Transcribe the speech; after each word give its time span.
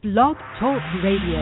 Blog 0.00 0.36
Talk 0.60 0.80
Radio. 1.02 1.40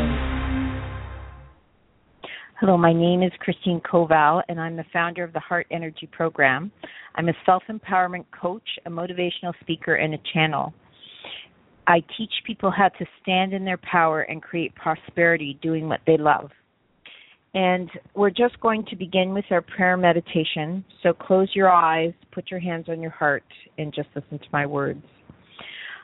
Hello, 2.58 2.78
my 2.78 2.90
name 2.90 3.22
is 3.22 3.30
Christine 3.38 3.82
Koval, 3.82 4.40
and 4.48 4.58
I'm 4.58 4.76
the 4.76 4.84
founder 4.94 5.22
of 5.22 5.34
the 5.34 5.40
Heart 5.40 5.66
Energy 5.70 6.08
Program. 6.10 6.72
I'm 7.16 7.28
a 7.28 7.34
self 7.44 7.64
empowerment 7.68 8.24
coach, 8.32 8.66
a 8.86 8.90
motivational 8.90 9.52
speaker, 9.60 9.96
and 9.96 10.14
a 10.14 10.18
channel. 10.32 10.72
I 11.86 12.02
teach 12.16 12.32
people 12.46 12.70
how 12.70 12.88
to 12.88 13.04
stand 13.20 13.52
in 13.52 13.66
their 13.66 13.76
power 13.76 14.22
and 14.22 14.42
create 14.42 14.74
prosperity 14.74 15.58
doing 15.60 15.86
what 15.86 16.00
they 16.06 16.16
love. 16.16 16.48
And 17.52 17.90
we're 18.14 18.30
just 18.30 18.58
going 18.60 18.86
to 18.88 18.96
begin 18.96 19.34
with 19.34 19.44
our 19.50 19.60
prayer 19.60 19.98
meditation. 19.98 20.82
So 21.02 21.12
close 21.12 21.50
your 21.54 21.70
eyes, 21.70 22.14
put 22.32 22.50
your 22.50 22.60
hands 22.60 22.86
on 22.88 23.02
your 23.02 23.10
heart, 23.10 23.44
and 23.76 23.92
just 23.92 24.08
listen 24.14 24.38
to 24.38 24.48
my 24.50 24.64
words. 24.64 25.04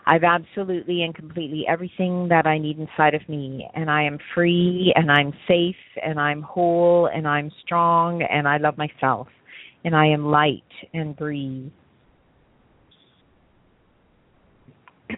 I've 0.04 0.24
absolutely 0.24 1.04
and 1.04 1.14
completely 1.14 1.64
everything 1.68 2.28
that 2.28 2.44
I 2.46 2.58
need 2.58 2.78
inside 2.78 3.14
of 3.14 3.28
me, 3.28 3.68
and 3.74 3.88
I 3.88 4.02
am 4.02 4.18
free, 4.34 4.92
and 4.96 5.10
I'm 5.10 5.32
safe, 5.46 5.76
and 6.04 6.18
I'm 6.18 6.42
whole, 6.42 7.06
and 7.06 7.26
I'm 7.26 7.52
strong, 7.64 8.22
and 8.22 8.48
I 8.48 8.56
love 8.56 8.76
myself, 8.76 9.28
and 9.84 9.94
I 9.94 10.06
am 10.06 10.26
light 10.26 10.64
and 10.92 11.16
breathe. 11.16 11.70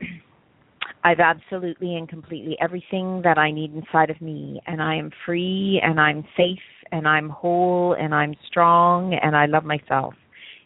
I've 1.04 1.20
absolutely 1.20 1.96
and 1.96 2.06
completely 2.06 2.56
everything 2.60 3.22
that 3.24 3.38
I 3.38 3.50
need 3.50 3.74
inside 3.74 4.10
of 4.10 4.20
me, 4.20 4.60
and 4.66 4.82
I 4.82 4.96
am 4.96 5.10
free, 5.24 5.80
and 5.82 5.98
I'm 5.98 6.24
safe, 6.36 6.58
and 6.92 7.08
I'm 7.08 7.30
whole, 7.30 7.96
and 7.98 8.14
I'm 8.14 8.34
strong, 8.48 9.14
and 9.14 9.34
I 9.34 9.46
love 9.46 9.64
myself, 9.64 10.12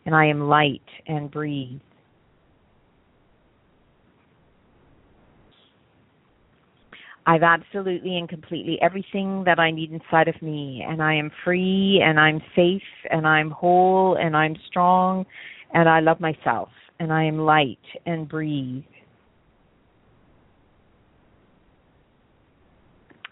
and 0.07 0.15
I 0.15 0.27
am 0.27 0.49
light 0.49 0.83
and 1.07 1.31
breathe. 1.31 1.81
I've 7.29 7.43
absolutely 7.43 8.17
and 8.17 8.27
completely 8.27 8.79
everything 8.81 9.45
that 9.45 9.59
I 9.59 9.71
need 9.71 9.93
inside 9.93 10.29
of 10.29 10.41
me, 10.41 10.83
and 10.89 11.03
I 11.03 11.15
am 11.15 11.31
free, 11.45 12.03
and 12.03 12.19
I'm 12.19 12.41
safe, 12.57 12.81
and 13.11 13.27
I'm 13.27 13.51
whole, 13.51 14.17
and 14.19 14.35
I'm 14.35 14.57
strong, 14.67 15.27
and 15.75 15.91
I 15.91 16.01
love 16.01 16.21
myself, 16.21 16.71
and 16.99 17.13
I 17.13 17.25
am 17.25 17.37
light 17.37 17.77
and 18.07 18.27
breathe. 18.27 18.83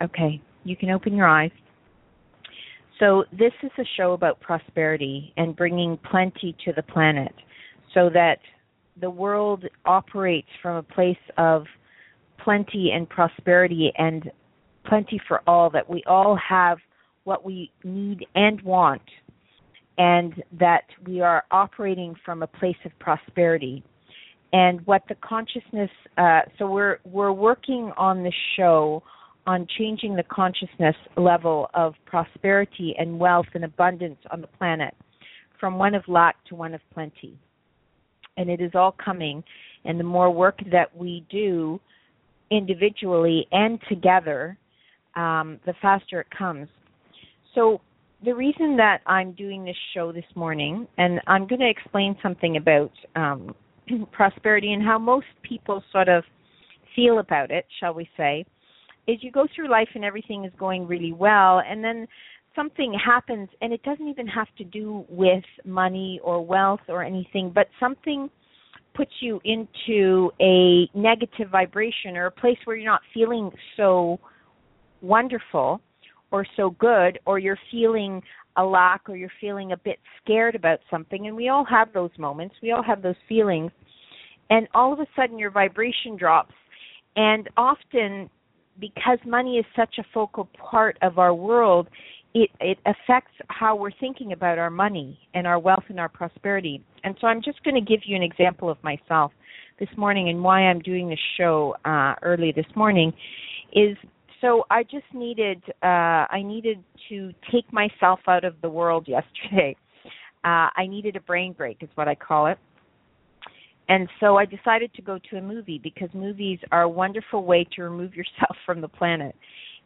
Okay, 0.02 0.42
you 0.64 0.76
can 0.76 0.90
open 0.90 1.16
your 1.16 1.26
eyes. 1.26 1.50
So, 3.00 3.24
this 3.32 3.52
is 3.62 3.70
a 3.78 3.84
show 3.96 4.12
about 4.12 4.38
prosperity 4.40 5.32
and 5.38 5.56
bringing 5.56 5.98
plenty 6.10 6.54
to 6.66 6.74
the 6.74 6.82
planet 6.82 7.32
so 7.94 8.10
that 8.10 8.40
the 9.00 9.08
world 9.08 9.64
operates 9.86 10.48
from 10.60 10.76
a 10.76 10.82
place 10.82 11.16
of 11.38 11.64
plenty 12.46 12.92
and 12.94 13.08
prosperity 13.08 13.92
and 13.98 14.30
plenty 14.88 15.20
for 15.26 15.42
all, 15.48 15.68
that 15.68 15.90
we 15.90 16.04
all 16.06 16.38
have 16.48 16.78
what 17.24 17.44
we 17.44 17.72
need 17.82 18.24
and 18.36 18.62
want, 18.62 19.02
and 19.98 20.44
that 20.56 20.84
we 21.08 21.20
are 21.20 21.42
operating 21.50 22.14
from 22.24 22.44
a 22.44 22.46
place 22.46 22.76
of 22.84 22.96
prosperity. 23.00 23.82
And 24.52 24.86
what 24.86 25.02
the 25.08 25.16
consciousness, 25.16 25.90
uh, 26.16 26.42
so 26.56 26.70
we're 26.70 26.98
we're 27.04 27.32
working 27.32 27.92
on 27.96 28.22
the 28.22 28.32
show 28.56 29.02
on 29.48 29.66
changing 29.76 30.14
the 30.14 30.22
consciousness 30.22 30.94
level 31.16 31.68
of 31.74 31.94
prosperity 32.04 32.94
and 32.96 33.18
wealth 33.18 33.46
and 33.54 33.64
abundance 33.64 34.20
on 34.30 34.40
the 34.40 34.46
planet 34.46 34.94
from 35.58 35.78
one 35.78 35.96
of 35.96 36.04
lack 36.06 36.36
to 36.44 36.54
one 36.54 36.74
of 36.74 36.80
plenty. 36.94 37.36
And 38.36 38.48
it 38.48 38.60
is 38.60 38.70
all 38.74 38.94
coming. 39.04 39.42
And 39.84 39.98
the 39.98 40.04
more 40.04 40.30
work 40.30 40.58
that 40.70 40.96
we 40.96 41.26
do, 41.28 41.80
individually 42.50 43.46
and 43.52 43.78
together, 43.88 44.58
um, 45.14 45.58
the 45.66 45.74
faster 45.80 46.20
it 46.20 46.26
comes. 46.36 46.68
So, 47.54 47.80
the 48.24 48.34
reason 48.34 48.76
that 48.78 49.00
I'm 49.06 49.32
doing 49.32 49.64
this 49.64 49.76
show 49.92 50.10
this 50.10 50.24
morning, 50.34 50.88
and 50.96 51.20
I'm 51.26 51.46
going 51.46 51.60
to 51.60 51.68
explain 51.68 52.16
something 52.22 52.56
about 52.56 52.90
um, 53.14 53.54
prosperity 54.12 54.72
and 54.72 54.82
how 54.82 54.98
most 54.98 55.26
people 55.42 55.82
sort 55.92 56.08
of 56.08 56.24
feel 56.94 57.18
about 57.18 57.50
it, 57.50 57.66
shall 57.78 57.92
we 57.92 58.08
say, 58.16 58.44
is 59.06 59.18
you 59.20 59.30
go 59.30 59.46
through 59.54 59.70
life 59.70 59.88
and 59.94 60.04
everything 60.04 60.44
is 60.44 60.52
going 60.58 60.86
really 60.86 61.12
well, 61.12 61.60
and 61.68 61.84
then 61.84 62.08
something 62.56 62.94
happens, 62.94 63.48
and 63.60 63.72
it 63.72 63.82
doesn't 63.82 64.08
even 64.08 64.26
have 64.26 64.48
to 64.56 64.64
do 64.64 65.04
with 65.08 65.44
money 65.64 66.18
or 66.24 66.44
wealth 66.44 66.80
or 66.88 67.04
anything, 67.04 67.52
but 67.54 67.68
something 67.78 68.30
puts 68.96 69.12
you 69.20 69.40
into 69.44 70.30
a 70.40 70.88
negative 70.94 71.50
vibration 71.50 72.16
or 72.16 72.26
a 72.26 72.30
place 72.30 72.56
where 72.64 72.76
you're 72.76 72.90
not 72.90 73.02
feeling 73.12 73.50
so 73.76 74.18
wonderful 75.02 75.80
or 76.30 76.46
so 76.56 76.70
good 76.70 77.18
or 77.26 77.38
you're 77.38 77.58
feeling 77.70 78.22
a 78.56 78.64
lack 78.64 79.08
or 79.08 79.16
you're 79.16 79.30
feeling 79.40 79.72
a 79.72 79.76
bit 79.76 79.98
scared 80.22 80.54
about 80.54 80.80
something. 80.90 81.26
And 81.26 81.36
we 81.36 81.48
all 81.48 81.64
have 81.64 81.92
those 81.92 82.10
moments. 82.18 82.54
We 82.62 82.72
all 82.72 82.82
have 82.82 83.02
those 83.02 83.16
feelings. 83.28 83.70
And 84.48 84.66
all 84.74 84.92
of 84.92 85.00
a 85.00 85.06
sudden 85.14 85.38
your 85.38 85.50
vibration 85.50 86.16
drops. 86.16 86.54
And 87.16 87.48
often 87.56 88.30
because 88.80 89.18
money 89.26 89.56
is 89.56 89.64
such 89.74 89.96
a 89.98 90.04
focal 90.12 90.48
part 90.58 90.96
of 91.02 91.18
our 91.18 91.34
world 91.34 91.88
it 92.36 92.50
it 92.60 92.78
affects 92.84 93.32
how 93.48 93.74
we're 93.74 93.90
thinking 93.98 94.32
about 94.32 94.58
our 94.58 94.68
money 94.68 95.18
and 95.32 95.46
our 95.46 95.58
wealth 95.58 95.84
and 95.88 95.98
our 95.98 96.08
prosperity. 96.08 96.84
And 97.02 97.16
so 97.20 97.26
I'm 97.26 97.42
just 97.42 97.62
going 97.64 97.74
to 97.74 97.80
give 97.80 98.00
you 98.04 98.14
an 98.14 98.22
example 98.22 98.68
of 98.68 98.76
myself 98.82 99.32
this 99.80 99.88
morning 99.96 100.28
and 100.28 100.42
why 100.42 100.60
I'm 100.60 100.80
doing 100.80 101.08
this 101.08 101.18
show 101.38 101.76
uh, 101.84 102.14
early 102.22 102.52
this 102.52 102.66
morning 102.74 103.12
is 103.72 103.96
so 104.42 104.66
I 104.70 104.82
just 104.82 105.06
needed 105.14 105.62
uh, 105.82 106.28
I 106.28 106.42
needed 106.44 106.84
to 107.08 107.32
take 107.50 107.72
myself 107.72 108.20
out 108.28 108.44
of 108.44 108.54
the 108.60 108.68
world 108.68 109.08
yesterday. 109.08 109.74
Uh, 110.44 110.68
I 110.76 110.86
needed 110.86 111.16
a 111.16 111.20
brain 111.20 111.54
break, 111.54 111.78
is 111.82 111.88
what 111.94 112.06
I 112.06 112.14
call 112.14 112.46
it. 112.46 112.58
And 113.88 114.08
so 114.20 114.36
I 114.36 114.44
decided 114.44 114.92
to 114.94 115.02
go 115.02 115.18
to 115.30 115.36
a 115.38 115.42
movie 115.42 115.80
because 115.82 116.08
movies 116.12 116.58
are 116.70 116.82
a 116.82 116.88
wonderful 116.88 117.44
way 117.44 117.66
to 117.76 117.82
remove 117.82 118.14
yourself 118.14 118.56
from 118.66 118.82
the 118.82 118.88
planet 118.88 119.34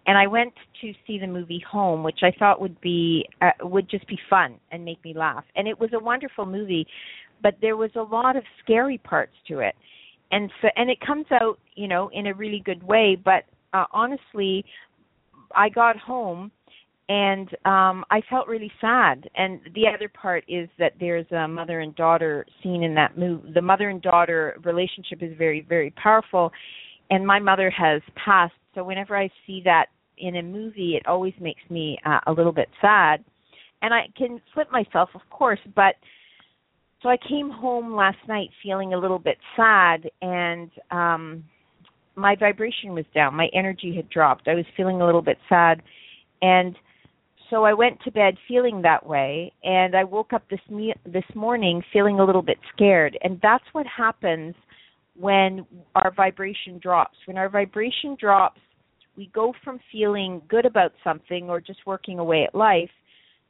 and 0.06 0.16
I 0.16 0.26
went 0.26 0.52
to 0.80 0.92
see 1.06 1.18
the 1.18 1.26
movie 1.26 1.62
Home, 1.70 2.02
which 2.02 2.20
I 2.22 2.32
thought 2.38 2.60
would 2.60 2.80
be 2.80 3.28
uh, 3.42 3.50
would 3.62 3.88
just 3.88 4.06
be 4.06 4.18
fun 4.28 4.56
and 4.72 4.84
make 4.84 5.02
me 5.04 5.14
laugh. 5.14 5.44
And 5.56 5.68
it 5.68 5.78
was 5.78 5.90
a 5.92 5.98
wonderful 5.98 6.46
movie, 6.46 6.86
but 7.42 7.54
there 7.60 7.76
was 7.76 7.90
a 7.96 8.02
lot 8.02 8.36
of 8.36 8.42
scary 8.62 8.98
parts 8.98 9.34
to 9.48 9.60
it. 9.60 9.74
And 10.32 10.50
so 10.62 10.68
and 10.76 10.90
it 10.90 10.98
comes 11.00 11.26
out, 11.30 11.58
you 11.74 11.88
know, 11.88 12.10
in 12.12 12.26
a 12.28 12.34
really 12.34 12.62
good 12.64 12.82
way, 12.82 13.16
but 13.22 13.44
uh, 13.72 13.84
honestly, 13.92 14.64
I 15.54 15.68
got 15.68 15.96
home 15.96 16.50
and 17.08 17.48
um 17.66 18.04
I 18.10 18.22
felt 18.30 18.48
really 18.48 18.72
sad. 18.80 19.28
And 19.36 19.60
the 19.74 19.86
other 19.94 20.08
part 20.08 20.44
is 20.48 20.68
that 20.78 20.94
there's 20.98 21.30
a 21.32 21.46
mother 21.46 21.80
and 21.80 21.94
daughter 21.94 22.46
scene 22.62 22.84
in 22.84 22.94
that 22.94 23.18
movie. 23.18 23.52
The 23.52 23.62
mother 23.62 23.90
and 23.90 24.00
daughter 24.00 24.58
relationship 24.64 25.22
is 25.22 25.36
very 25.36 25.60
very 25.68 25.90
powerful 25.90 26.52
and 27.10 27.26
my 27.26 27.38
mother 27.38 27.70
has 27.70 28.00
passed 28.24 28.54
so 28.74 28.84
whenever 28.84 29.16
I 29.16 29.28
see 29.46 29.62
that 29.64 29.86
in 30.18 30.36
a 30.36 30.42
movie, 30.42 30.96
it 30.96 31.06
always 31.06 31.34
makes 31.40 31.62
me 31.70 31.98
uh, 32.04 32.20
a 32.26 32.32
little 32.32 32.52
bit 32.52 32.68
sad. 32.80 33.24
And 33.82 33.94
I 33.94 34.08
can 34.16 34.40
flip 34.52 34.70
myself, 34.70 35.08
of 35.14 35.22
course, 35.30 35.60
but 35.74 35.94
so 37.02 37.08
I 37.08 37.16
came 37.28 37.50
home 37.50 37.94
last 37.94 38.18
night 38.28 38.50
feeling 38.62 38.92
a 38.92 38.98
little 38.98 39.18
bit 39.18 39.38
sad 39.56 40.10
and 40.20 40.70
um 40.90 41.44
my 42.16 42.36
vibration 42.36 42.92
was 42.92 43.06
down. 43.14 43.34
My 43.34 43.48
energy 43.54 43.94
had 43.96 44.10
dropped. 44.10 44.48
I 44.48 44.54
was 44.54 44.66
feeling 44.76 45.00
a 45.00 45.06
little 45.06 45.22
bit 45.22 45.38
sad 45.48 45.82
and 46.42 46.76
so 47.48 47.64
I 47.64 47.72
went 47.72 48.00
to 48.02 48.10
bed 48.10 48.36
feeling 48.46 48.82
that 48.82 49.06
way 49.06 49.52
and 49.64 49.96
I 49.96 50.04
woke 50.04 50.32
up 50.34 50.42
this 50.50 50.60
me- 50.68 50.94
this 51.06 51.24
morning 51.34 51.82
feeling 51.92 52.20
a 52.20 52.24
little 52.24 52.42
bit 52.42 52.58
scared. 52.74 53.18
And 53.22 53.40
that's 53.42 53.64
what 53.72 53.86
happens 53.86 54.54
when 55.18 55.66
our 55.94 56.12
vibration 56.14 56.78
drops. 56.78 57.16
When 57.26 57.38
our 57.38 57.48
vibration 57.48 58.16
drops, 58.20 58.60
we 59.20 59.30
go 59.34 59.52
from 59.62 59.78
feeling 59.92 60.40
good 60.48 60.64
about 60.64 60.92
something 61.04 61.50
or 61.50 61.60
just 61.60 61.80
working 61.84 62.18
away 62.18 62.44
at 62.48 62.54
life 62.54 62.88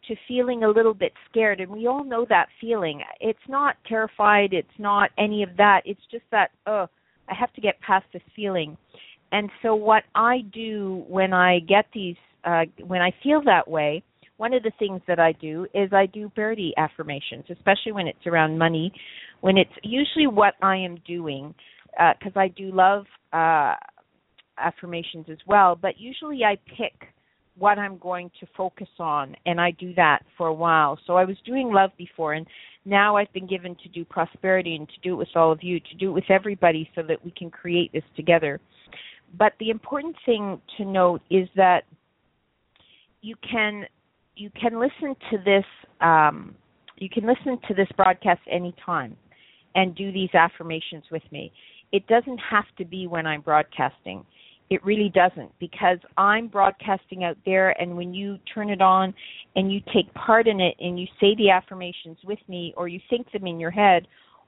to 0.08 0.16
feeling 0.26 0.64
a 0.64 0.68
little 0.68 0.92
bit 0.92 1.12
scared. 1.30 1.60
And 1.60 1.70
we 1.70 1.86
all 1.86 2.02
know 2.02 2.26
that 2.28 2.48
feeling. 2.60 3.02
It's 3.20 3.38
not 3.48 3.76
terrified, 3.86 4.52
it's 4.52 4.78
not 4.80 5.10
any 5.16 5.44
of 5.44 5.50
that. 5.58 5.82
It's 5.84 6.00
just 6.10 6.24
that, 6.32 6.50
oh, 6.66 6.88
I 7.28 7.34
have 7.38 7.52
to 7.52 7.60
get 7.60 7.80
past 7.82 8.04
this 8.12 8.22
feeling. 8.34 8.76
And 9.30 9.48
so, 9.62 9.76
what 9.76 10.02
I 10.16 10.38
do 10.52 11.04
when 11.06 11.32
I 11.32 11.60
get 11.60 11.84
these, 11.94 12.16
uh, 12.42 12.62
when 12.84 13.00
I 13.00 13.12
feel 13.22 13.40
that 13.44 13.70
way, 13.70 14.02
one 14.38 14.52
of 14.52 14.64
the 14.64 14.72
things 14.76 15.00
that 15.06 15.20
I 15.20 15.30
do 15.40 15.68
is 15.72 15.92
I 15.92 16.06
do 16.06 16.32
birdie 16.34 16.74
affirmations, 16.78 17.44
especially 17.48 17.92
when 17.92 18.08
it's 18.08 18.26
around 18.26 18.58
money, 18.58 18.92
when 19.40 19.56
it's 19.56 19.70
usually 19.84 20.26
what 20.26 20.54
I 20.62 20.78
am 20.78 20.96
doing, 21.06 21.54
because 21.92 22.32
uh, 22.34 22.40
I 22.40 22.48
do 22.48 22.72
love 22.72 23.04
uh, 23.32 23.74
affirmations 24.60 25.26
as 25.30 25.38
well, 25.46 25.76
but 25.76 25.98
usually 25.98 26.44
I 26.44 26.56
pick 26.76 26.94
what 27.58 27.78
I'm 27.78 27.98
going 27.98 28.30
to 28.40 28.46
focus 28.56 28.88
on, 28.98 29.34
and 29.44 29.60
I 29.60 29.72
do 29.72 29.92
that 29.94 30.20
for 30.38 30.46
a 30.46 30.54
while. 30.54 30.98
So 31.06 31.16
I 31.16 31.24
was 31.24 31.36
doing 31.44 31.72
love 31.72 31.90
before, 31.98 32.34
and 32.34 32.46
now 32.84 33.16
I've 33.16 33.32
been 33.32 33.46
given 33.46 33.76
to 33.82 33.88
do 33.88 34.04
prosperity 34.04 34.76
and 34.76 34.88
to 34.88 35.00
do 35.02 35.12
it 35.12 35.16
with 35.16 35.28
all 35.34 35.52
of 35.52 35.62
you, 35.62 35.80
to 35.80 35.94
do 35.98 36.10
it 36.10 36.12
with 36.12 36.30
everybody 36.30 36.88
so 36.94 37.02
that 37.02 37.22
we 37.24 37.32
can 37.32 37.50
create 37.50 37.92
this 37.92 38.04
together. 38.16 38.60
but 39.38 39.52
the 39.60 39.70
important 39.70 40.16
thing 40.26 40.60
to 40.76 40.84
note 40.84 41.22
is 41.30 41.48
that 41.54 41.84
you 43.22 43.36
can 43.48 43.84
you 44.36 44.50
can 44.60 44.80
listen 44.80 45.14
to 45.30 45.38
this 45.44 45.64
um, 46.00 46.54
you 46.96 47.08
can 47.08 47.26
listen 47.26 47.58
to 47.68 47.74
this 47.74 47.88
broadcast 47.96 48.40
anytime 48.50 49.16
and 49.74 49.94
do 49.94 50.10
these 50.12 50.30
affirmations 50.34 51.04
with 51.10 51.22
me. 51.30 51.52
It 51.92 52.06
doesn't 52.06 52.38
have 52.38 52.64
to 52.78 52.84
be 52.84 53.06
when 53.06 53.26
I'm 53.26 53.40
broadcasting. 53.40 54.24
It 54.70 54.84
really 54.84 55.10
doesn't 55.12 55.50
because 55.58 55.98
I'm 56.16 56.46
broadcasting 56.46 57.24
out 57.24 57.36
there, 57.44 57.70
and 57.80 57.96
when 57.96 58.14
you 58.14 58.38
turn 58.54 58.70
it 58.70 58.80
on 58.80 59.12
and 59.56 59.72
you 59.72 59.80
take 59.92 60.12
part 60.14 60.46
in 60.46 60.60
it 60.60 60.76
and 60.78 60.98
you 60.98 61.06
say 61.20 61.34
the 61.36 61.50
affirmations 61.50 62.18
with 62.24 62.38
me, 62.48 62.72
or 62.76 62.86
you 62.86 63.00
think 63.10 63.30
them 63.32 63.48
in 63.48 63.58
your 63.58 63.72
head, 63.72 64.06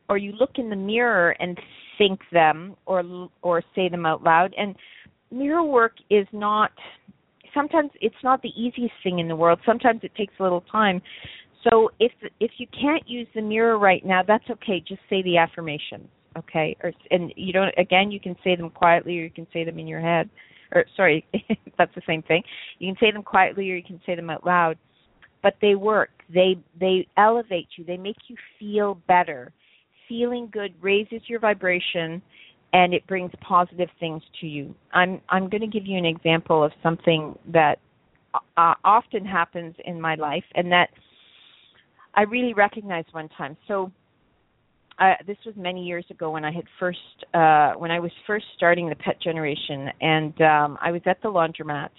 or 0.08 0.18
you 0.18 0.32
look 0.32 0.52
in 0.56 0.70
the 0.70 0.76
mirror 0.76 1.34
and 1.40 1.58
think 1.98 2.20
them 2.32 2.76
or 2.86 3.28
or 3.42 3.62
say 3.74 3.88
them 3.88 4.06
out 4.06 4.22
loud 4.22 4.54
and 4.56 4.74
mirror 5.30 5.64
work 5.64 5.92
is 6.10 6.26
not 6.32 6.70
sometimes 7.54 7.90
it's 8.00 8.14
not 8.22 8.42
the 8.42 8.50
easiest 8.50 8.94
thing 9.02 9.18
in 9.18 9.28
the 9.28 9.36
world. 9.36 9.58
Sometimes 9.66 10.00
it 10.02 10.14
takes 10.14 10.34
a 10.38 10.42
little 10.42 10.64
time. 10.70 11.02
So 11.68 11.90
if 11.98 12.12
if 12.40 12.52
you 12.58 12.66
can't 12.68 13.08
use 13.08 13.26
the 13.34 13.42
mirror 13.42 13.78
right 13.78 14.04
now 14.04 14.22
that's 14.26 14.48
okay. 14.50 14.82
Just 14.86 15.00
say 15.10 15.22
the 15.22 15.36
affirmations 15.36 16.08
okay 16.36 16.76
or 16.82 16.92
and 17.10 17.32
you 17.36 17.52
don't 17.52 17.72
again 17.78 18.10
you 18.10 18.20
can 18.20 18.36
say 18.42 18.56
them 18.56 18.70
quietly 18.70 19.18
or 19.18 19.22
you 19.22 19.30
can 19.30 19.46
say 19.52 19.64
them 19.64 19.78
in 19.78 19.86
your 19.86 20.00
head. 20.00 20.28
Or 20.74 20.84
sorry 20.96 21.26
that's 21.78 21.94
the 21.94 22.02
same 22.06 22.22
thing. 22.22 22.42
You 22.78 22.92
can 22.92 23.00
say 23.00 23.12
them 23.12 23.22
quietly 23.22 23.70
or 23.70 23.76
you 23.76 23.82
can 23.82 24.00
say 24.06 24.14
them 24.14 24.30
out 24.30 24.44
loud. 24.46 24.78
But 25.42 25.54
they 25.60 25.74
work. 25.74 26.10
They 26.32 26.56
they 26.78 27.06
elevate 27.16 27.68
you. 27.76 27.84
They 27.84 27.96
make 27.96 28.16
you 28.28 28.36
feel 28.58 28.94
better. 29.06 29.52
Feeling 30.08 30.48
good 30.52 30.74
raises 30.80 31.22
your 31.26 31.40
vibration 31.40 32.22
and 32.72 32.94
it 32.94 33.06
brings 33.06 33.30
positive 33.40 33.88
things 34.00 34.22
to 34.40 34.46
you. 34.46 34.74
I'm 34.92 35.20
I'm 35.28 35.48
going 35.48 35.60
to 35.60 35.66
give 35.66 35.86
you 35.86 35.98
an 35.98 36.06
example 36.06 36.62
of 36.64 36.72
something 36.82 37.38
that 37.52 37.78
uh, 38.56 38.74
often 38.84 39.24
happens 39.24 39.74
in 39.84 40.00
my 40.00 40.14
life 40.14 40.44
and 40.54 40.70
that 40.72 40.88
I 42.14 42.22
really 42.22 42.54
recognized 42.54 43.08
one 43.12 43.28
time. 43.30 43.56
So 43.68 43.90
uh, 45.02 45.14
this 45.26 45.36
was 45.44 45.54
many 45.56 45.84
years 45.84 46.04
ago 46.10 46.30
when 46.30 46.44
I 46.44 46.52
had 46.52 46.64
first 46.78 46.98
uh, 47.34 47.72
when 47.72 47.90
I 47.90 47.98
was 47.98 48.12
first 48.26 48.46
starting 48.56 48.88
the 48.88 48.94
pet 48.96 49.20
generation, 49.20 49.88
and 50.00 50.40
um, 50.40 50.78
I 50.80 50.92
was 50.92 51.02
at 51.06 51.20
the 51.22 51.28
laundromat, 51.28 51.90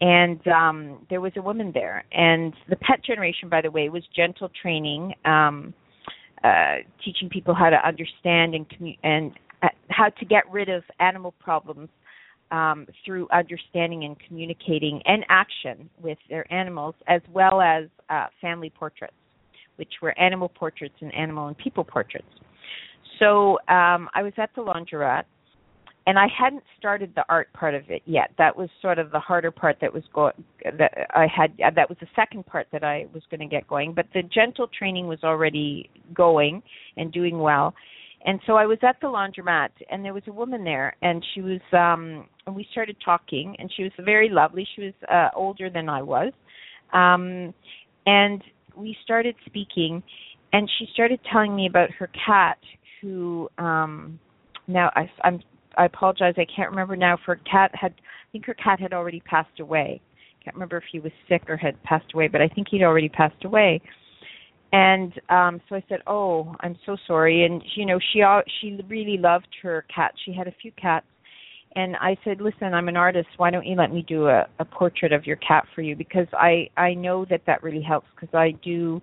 and 0.00 0.46
um, 0.48 1.06
there 1.10 1.20
was 1.20 1.32
a 1.36 1.42
woman 1.42 1.72
there. 1.74 2.04
And 2.12 2.54
the 2.70 2.76
pet 2.76 3.04
generation, 3.04 3.48
by 3.48 3.60
the 3.60 3.70
way, 3.70 3.88
was 3.88 4.02
gentle 4.16 4.50
training. 4.60 5.14
Um, 5.24 5.74
uh, 6.44 6.78
teaching 7.04 7.28
people 7.28 7.54
how 7.54 7.70
to 7.70 7.76
understand 7.86 8.54
and 8.56 8.68
commu- 8.68 8.98
and 9.04 9.30
uh, 9.62 9.68
how 9.90 10.08
to 10.08 10.24
get 10.24 10.42
rid 10.50 10.68
of 10.68 10.82
animal 10.98 11.32
problems 11.38 11.88
um, 12.50 12.86
through 13.04 13.28
understanding 13.32 14.04
and 14.04 14.16
communicating 14.26 15.00
and 15.04 15.24
action 15.28 15.88
with 16.00 16.18
their 16.28 16.50
animals, 16.52 16.94
as 17.06 17.20
well 17.32 17.60
as 17.60 17.84
uh, 18.10 18.26
family 18.40 18.70
portraits, 18.70 19.14
which 19.76 19.92
were 20.00 20.18
animal 20.18 20.48
portraits 20.48 20.94
and 21.00 21.14
animal 21.14 21.48
and 21.48 21.58
people 21.58 21.84
portraits. 21.84 22.26
So 23.18 23.58
um, 23.68 24.08
I 24.14 24.22
was 24.22 24.32
at 24.36 24.50
the 24.54 24.62
laundrette 24.62 25.24
and 26.06 26.18
I 26.18 26.26
hadn't 26.36 26.64
started 26.78 27.12
the 27.14 27.24
art 27.28 27.52
part 27.52 27.74
of 27.74 27.82
it 27.88 28.02
yet. 28.04 28.30
That 28.38 28.56
was 28.56 28.68
sort 28.80 28.98
of 28.98 29.10
the 29.12 29.20
harder 29.20 29.50
part 29.50 29.76
that 29.80 29.92
was 29.92 30.02
going 30.12 30.32
that 30.64 30.92
I 31.14 31.26
had 31.26 31.56
that 31.76 31.88
was 31.88 31.98
the 32.00 32.08
second 32.16 32.46
part 32.46 32.66
that 32.72 32.82
I 32.82 33.06
was 33.14 33.22
going 33.30 33.40
to 33.40 33.46
get 33.46 33.68
going, 33.68 33.92
but 33.94 34.06
the 34.12 34.22
gentle 34.22 34.68
training 34.76 35.06
was 35.06 35.20
already 35.22 35.88
going 36.12 36.62
and 36.96 37.12
doing 37.12 37.38
well. 37.38 37.74
And 38.24 38.40
so 38.46 38.54
I 38.54 38.66
was 38.66 38.78
at 38.82 38.96
the 39.00 39.08
laundromat 39.08 39.70
and 39.90 40.04
there 40.04 40.14
was 40.14 40.22
a 40.28 40.32
woman 40.32 40.64
there 40.64 40.96
and 41.02 41.24
she 41.34 41.40
was 41.40 41.60
um 41.72 42.26
and 42.46 42.56
we 42.56 42.66
started 42.72 42.96
talking 43.04 43.54
and 43.58 43.70
she 43.76 43.84
was 43.84 43.92
very 44.00 44.28
lovely. 44.28 44.66
She 44.74 44.82
was 44.82 44.94
uh 45.08 45.28
older 45.36 45.70
than 45.70 45.88
I 45.88 46.02
was. 46.02 46.32
Um 46.92 47.54
and 48.06 48.42
we 48.76 48.96
started 49.04 49.34
speaking 49.46 50.02
and 50.52 50.70
she 50.78 50.86
started 50.92 51.20
telling 51.30 51.54
me 51.54 51.66
about 51.66 51.90
her 51.90 52.10
cat 52.26 52.58
who 53.00 53.48
um 53.58 54.18
now 54.68 54.90
I, 54.94 55.10
I'm 55.24 55.40
I 55.76 55.86
apologize. 55.86 56.34
I 56.36 56.46
can't 56.54 56.70
remember 56.70 56.96
now. 56.96 57.14
If 57.14 57.20
her 57.26 57.40
cat 57.50 57.70
had, 57.74 57.92
I 57.92 58.26
think 58.30 58.44
her 58.46 58.54
cat 58.54 58.80
had 58.80 58.92
already 58.92 59.20
passed 59.20 59.60
away. 59.60 60.00
Can't 60.44 60.56
remember 60.56 60.76
if 60.76 60.84
he 60.90 60.98
was 60.98 61.12
sick 61.28 61.42
or 61.48 61.56
had 61.56 61.82
passed 61.84 62.12
away, 62.14 62.28
but 62.28 62.40
I 62.40 62.48
think 62.48 62.68
he'd 62.70 62.82
already 62.82 63.08
passed 63.08 63.44
away. 63.44 63.80
And 64.72 65.12
um 65.28 65.60
so 65.68 65.76
I 65.76 65.84
said, 65.88 66.00
"Oh, 66.06 66.54
I'm 66.60 66.76
so 66.86 66.96
sorry." 67.06 67.44
And 67.44 67.62
you 67.76 67.86
know, 67.86 67.98
she 68.12 68.22
she 68.60 68.78
really 68.88 69.18
loved 69.18 69.48
her 69.62 69.84
cat. 69.94 70.12
She 70.24 70.32
had 70.32 70.48
a 70.48 70.54
few 70.60 70.72
cats, 70.72 71.06
and 71.76 71.96
I 71.96 72.16
said, 72.24 72.40
"Listen, 72.40 72.74
I'm 72.74 72.88
an 72.88 72.96
artist. 72.96 73.28
Why 73.36 73.50
don't 73.50 73.66
you 73.66 73.76
let 73.76 73.92
me 73.92 74.04
do 74.06 74.28
a, 74.28 74.46
a 74.58 74.64
portrait 74.64 75.12
of 75.12 75.26
your 75.26 75.36
cat 75.36 75.66
for 75.74 75.82
you? 75.82 75.96
Because 75.96 76.26
I 76.32 76.68
I 76.76 76.94
know 76.94 77.24
that 77.30 77.42
that 77.46 77.62
really 77.62 77.82
helps. 77.82 78.06
Because 78.14 78.34
I 78.34 78.52
do 78.62 79.00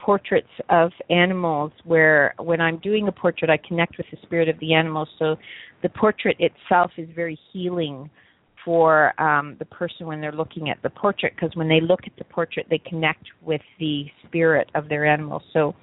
portraits 0.00 0.48
of 0.70 0.90
animals 1.10 1.72
where 1.84 2.34
when 2.38 2.60
I'm 2.60 2.78
doing 2.78 3.08
a 3.08 3.12
portrait 3.12 3.50
I 3.50 3.58
connect 3.68 3.98
with 3.98 4.06
the 4.10 4.16
spirit 4.22 4.48
of 4.48 4.58
the 4.60 4.74
animal 4.74 5.06
so 5.18 5.36
the 5.82 5.88
portrait 5.90 6.36
itself 6.38 6.90
is 6.96 7.08
very 7.14 7.38
healing 7.52 8.08
for 8.64 9.18
um, 9.20 9.56
the 9.58 9.64
person 9.64 10.06
when 10.06 10.20
they're 10.20 10.32
looking 10.32 10.70
at 10.70 10.82
the 10.82 10.90
portrait 10.90 11.34
because 11.34 11.54
when 11.54 11.68
they 11.68 11.80
look 11.80 12.00
at 12.06 12.12
the 12.18 12.24
portrait 12.24 12.66
they 12.70 12.78
connect 12.78 13.24
with 13.42 13.60
the 13.78 14.06
spirit 14.26 14.70
of 14.74 14.88
their 14.88 15.04
animal 15.06 15.42
so 15.52 15.74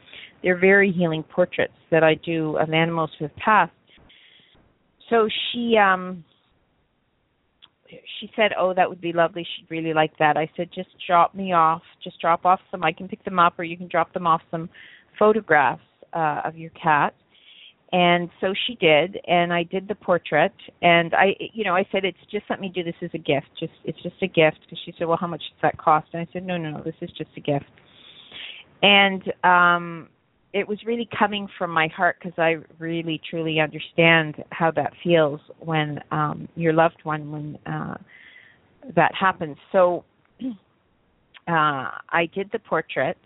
they're 0.43 0.59
very 0.59 0.91
healing 0.91 1.23
portraits 1.23 1.73
that 1.91 2.03
I 2.03 2.15
do 2.15 2.57
of 2.57 2.71
animals 2.71 3.11
who 3.17 3.25
have 3.25 3.35
passed 3.35 3.71
so 5.09 5.27
she 5.51 5.77
um 5.77 6.23
she 8.19 8.29
said, 8.35 8.51
"Oh, 8.57 8.73
that 8.73 8.89
would 8.89 8.99
be 8.99 9.13
lovely. 9.13 9.43
She'd 9.55 9.69
really 9.69 9.93
like 9.93 10.17
that." 10.17 10.37
I 10.37 10.49
said, 10.57 10.69
"Just 10.73 10.89
drop 11.05 11.33
me 11.33 11.53
off. 11.53 11.83
Just 12.03 12.19
drop 12.19 12.45
off 12.45 12.59
some. 12.69 12.83
I 12.83 12.91
can 12.91 13.07
pick 13.07 13.23
them 13.23 13.39
up, 13.39 13.57
or 13.57 13.63
you 13.63 13.77
can 13.77 13.87
drop 13.87 14.13
them 14.13 14.27
off 14.27 14.41
some 14.51 14.69
photographs 15.17 15.81
uh, 16.13 16.41
of 16.43 16.57
your 16.57 16.71
cat." 16.71 17.13
And 17.93 18.29
so 18.41 18.53
she 18.65 18.75
did, 18.75 19.17
and 19.27 19.53
I 19.53 19.63
did 19.63 19.87
the 19.87 19.95
portrait. 19.95 20.51
And 20.81 21.13
I, 21.13 21.35
you 21.53 21.63
know, 21.63 21.75
I 21.75 21.87
said, 21.91 22.03
"It's 22.03 22.17
just 22.29 22.45
let 22.49 22.59
me 22.59 22.69
do 22.73 22.83
this 22.83 22.95
as 23.01 23.11
a 23.13 23.17
gift. 23.17 23.47
Just 23.59 23.73
it's 23.85 24.01
just 24.03 24.21
a 24.21 24.27
gift." 24.27 24.59
Because 24.61 24.79
she 24.83 24.93
said, 24.97 25.07
"Well, 25.07 25.17
how 25.19 25.27
much 25.27 25.43
does 25.43 25.61
that 25.61 25.77
cost?" 25.77 26.07
And 26.13 26.21
I 26.21 26.27
said, 26.33 26.45
"No, 26.45 26.57
no, 26.57 26.71
no. 26.71 26.83
This 26.83 26.95
is 27.01 27.09
just 27.17 27.31
a 27.37 27.41
gift." 27.41 27.65
And 28.83 29.23
um 29.43 30.09
it 30.57 30.67
was 30.67 30.79
really 30.87 31.07
coming 31.17 31.47
from 31.55 31.69
my 31.69 31.87
heart 31.95 32.17
because 32.19 32.37
I 32.39 32.55
really 32.79 33.21
truly 33.29 33.59
understand 33.59 34.43
how 34.51 34.71
that 34.71 34.91
feels 35.03 35.39
when 35.59 35.99
um 36.09 36.49
your 36.55 36.73
loved 36.73 36.97
one 37.03 37.31
when 37.31 37.57
uh 37.71 37.95
that 38.95 39.11
happens. 39.13 39.57
So 39.71 40.03
uh 40.41 40.49
I 41.47 42.27
did 42.33 42.49
the 42.51 42.59
portrait 42.59 43.17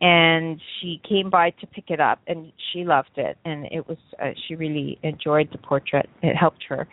and 0.00 0.60
she 0.80 1.00
came 1.08 1.28
by 1.28 1.50
to 1.50 1.66
pick 1.66 1.86
it 1.88 1.98
up 1.98 2.20
and 2.28 2.52
she 2.72 2.84
loved 2.84 3.16
it 3.16 3.36
and 3.44 3.66
it 3.72 3.88
was 3.88 3.98
uh, 4.22 4.30
she 4.46 4.54
really 4.54 4.96
enjoyed 5.02 5.48
the 5.50 5.58
portrait. 5.58 6.08
It 6.22 6.36
helped 6.36 6.64
her. 6.68 6.86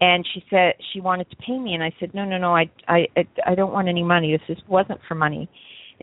And 0.00 0.24
she 0.34 0.44
said 0.50 0.74
she 0.92 1.00
wanted 1.00 1.28
to 1.30 1.36
pay 1.36 1.58
me 1.58 1.74
and 1.74 1.82
I 1.82 1.92
said 1.98 2.14
no 2.14 2.24
no 2.24 2.38
no 2.38 2.54
I 2.54 2.70
I 2.86 3.08
I 3.44 3.56
don't 3.56 3.72
want 3.72 3.88
any 3.88 4.04
money. 4.04 4.30
This 4.30 4.56
is 4.56 4.62
wasn't 4.68 5.00
for 5.08 5.16
money 5.16 5.48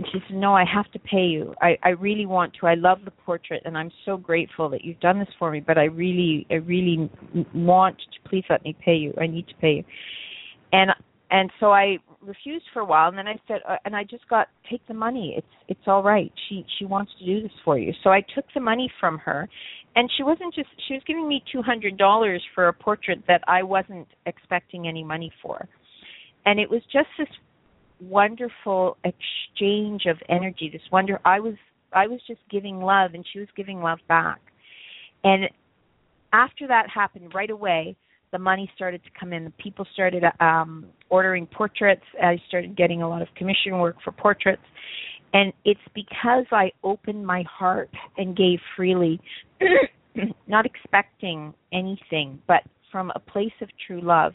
and 0.01 0.09
she 0.11 0.19
said, 0.27 0.37
No, 0.37 0.55
I 0.55 0.65
have 0.65 0.91
to 0.93 0.99
pay 0.99 1.25
you. 1.25 1.53
I, 1.61 1.77
I 1.83 1.89
really 1.89 2.25
want 2.25 2.53
to. 2.59 2.65
I 2.65 2.73
love 2.73 2.99
the 3.05 3.11
portrait 3.11 3.61
and 3.65 3.77
I'm 3.77 3.91
so 4.03 4.17
grateful 4.17 4.67
that 4.69 4.83
you've 4.83 4.99
done 4.99 5.19
this 5.19 5.27
for 5.37 5.51
me, 5.51 5.59
but 5.59 5.77
I 5.77 5.83
really 5.83 6.47
I 6.49 6.55
really 6.55 7.07
want 7.53 7.97
to 7.99 8.29
please 8.29 8.43
let 8.49 8.63
me 8.63 8.75
pay 8.83 8.95
you. 8.95 9.13
I 9.21 9.27
need 9.27 9.47
to 9.49 9.53
pay 9.61 9.73
you. 9.73 9.83
And 10.73 10.89
and 11.29 11.51
so 11.59 11.71
I 11.71 11.97
refused 12.19 12.65
for 12.73 12.79
a 12.79 12.85
while 12.85 13.09
and 13.09 13.17
then 13.17 13.27
I 13.27 13.39
said 13.47 13.59
uh, 13.69 13.75
and 13.85 13.95
I 13.95 14.03
just 14.03 14.27
got 14.27 14.47
take 14.71 14.81
the 14.87 14.95
money. 14.95 15.35
It's 15.37 15.47
it's 15.67 15.87
all 15.87 16.01
right. 16.01 16.33
She 16.49 16.65
she 16.79 16.85
wants 16.85 17.11
to 17.19 17.25
do 17.25 17.43
this 17.43 17.51
for 17.63 17.77
you. 17.77 17.93
So 18.03 18.09
I 18.09 18.21
took 18.33 18.45
the 18.55 18.61
money 18.61 18.91
from 18.99 19.19
her 19.19 19.47
and 19.95 20.09
she 20.17 20.23
wasn't 20.23 20.55
just 20.55 20.69
she 20.87 20.95
was 20.95 21.03
giving 21.05 21.27
me 21.27 21.43
$200 21.53 22.39
for 22.55 22.69
a 22.69 22.73
portrait 22.73 23.19
that 23.27 23.43
I 23.47 23.61
wasn't 23.61 24.07
expecting 24.25 24.87
any 24.87 25.03
money 25.03 25.31
for. 25.43 25.69
And 26.47 26.59
it 26.59 26.71
was 26.71 26.81
just 26.91 27.09
this 27.19 27.27
wonderful 28.01 28.97
exchange 29.03 30.03
of 30.07 30.17
energy 30.27 30.69
this 30.71 30.81
wonder 30.91 31.19
i 31.23 31.39
was 31.39 31.55
i 31.93 32.07
was 32.07 32.19
just 32.27 32.39
giving 32.49 32.79
love 32.79 33.11
and 33.13 33.25
she 33.31 33.39
was 33.39 33.47
giving 33.55 33.81
love 33.81 33.99
back. 34.07 34.39
And 35.23 35.45
after 36.33 36.67
that 36.67 36.89
happened 36.89 37.33
right 37.33 37.49
away 37.49 37.95
the 38.31 38.39
money 38.39 38.71
started 38.75 39.03
to 39.03 39.09
come 39.19 39.33
in. 39.33 39.43
The 39.43 39.51
people 39.51 39.85
started 39.93 40.23
um 40.39 40.85
ordering 41.09 41.45
portraits. 41.47 42.05
I 42.21 42.37
started 42.47 42.77
getting 42.77 43.01
a 43.01 43.09
lot 43.09 43.21
of 43.21 43.27
commission 43.35 43.79
work 43.79 43.97
for 44.03 44.11
portraits. 44.11 44.63
And 45.33 45.53
it's 45.65 45.79
because 45.93 46.45
i 46.51 46.71
opened 46.83 47.25
my 47.25 47.43
heart 47.43 47.89
and 48.17 48.35
gave 48.35 48.59
freely 48.75 49.19
not 50.47 50.65
expecting 50.65 51.53
anything 51.73 52.41
but 52.47 52.63
from 52.91 53.11
a 53.15 53.19
place 53.19 53.53
of 53.61 53.69
true 53.87 54.01
love. 54.01 54.33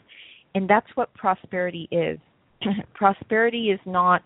And 0.55 0.69
that's 0.69 0.87
what 0.95 1.13
prosperity 1.13 1.87
is 1.91 2.19
prosperity 2.93 3.69
is 3.69 3.79
not 3.85 4.21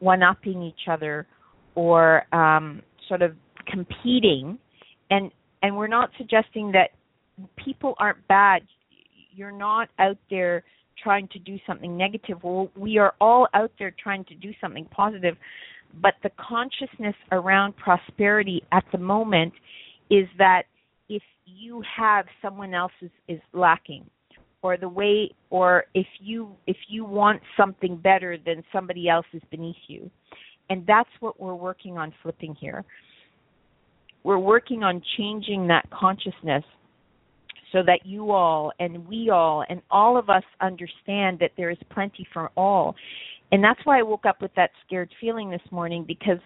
one 0.00 0.22
upping 0.22 0.62
each 0.62 0.88
other 0.90 1.26
or 1.74 2.22
um, 2.34 2.82
sort 3.08 3.22
of 3.22 3.32
competing. 3.66 4.58
And 5.10 5.30
and 5.62 5.76
we're 5.76 5.88
not 5.88 6.10
suggesting 6.18 6.72
that 6.72 6.90
people 7.56 7.94
aren't 7.98 8.26
bad. 8.28 8.62
You're 9.32 9.52
not 9.52 9.88
out 9.98 10.18
there 10.30 10.62
trying 11.02 11.28
to 11.28 11.38
do 11.38 11.58
something 11.66 11.96
negative. 11.96 12.38
Well, 12.42 12.70
we 12.76 12.98
are 12.98 13.14
all 13.20 13.48
out 13.54 13.72
there 13.78 13.92
trying 14.02 14.24
to 14.26 14.34
do 14.34 14.52
something 14.60 14.86
positive, 14.90 15.36
but 16.00 16.14
the 16.22 16.30
consciousness 16.36 17.14
around 17.32 17.76
prosperity 17.76 18.62
at 18.72 18.84
the 18.92 18.98
moment 18.98 19.52
is 20.10 20.26
that 20.38 20.64
if 21.08 21.22
you 21.46 21.82
have 21.96 22.26
someone 22.42 22.74
else 22.74 22.92
is, 23.00 23.10
is 23.28 23.40
lacking 23.52 24.04
or 24.62 24.76
the 24.76 24.88
way 24.88 25.30
or 25.50 25.84
if 25.94 26.06
you 26.20 26.54
if 26.66 26.76
you 26.88 27.04
want 27.04 27.40
something 27.56 27.96
better 27.96 28.36
than 28.44 28.62
somebody 28.72 29.08
else 29.08 29.26
is 29.32 29.42
beneath 29.50 29.76
you 29.86 30.10
and 30.70 30.84
that's 30.86 31.10
what 31.20 31.40
we're 31.40 31.54
working 31.54 31.96
on 31.96 32.12
flipping 32.22 32.54
here 32.54 32.84
we're 34.24 34.38
working 34.38 34.82
on 34.82 35.02
changing 35.16 35.66
that 35.68 35.88
consciousness 35.90 36.64
so 37.72 37.82
that 37.82 38.00
you 38.04 38.30
all 38.30 38.72
and 38.80 39.06
we 39.06 39.30
all 39.30 39.64
and 39.68 39.82
all 39.90 40.16
of 40.16 40.30
us 40.30 40.42
understand 40.60 41.38
that 41.38 41.52
there 41.56 41.70
is 41.70 41.78
plenty 41.90 42.26
for 42.32 42.50
all. 42.56 42.94
And 43.52 43.62
that's 43.64 43.80
why 43.84 43.98
I 43.98 44.02
woke 44.02 44.26
up 44.26 44.42
with 44.42 44.54
that 44.56 44.70
scared 44.86 45.10
feeling 45.20 45.50
this 45.50 45.62
morning 45.70 46.04
because 46.06 46.38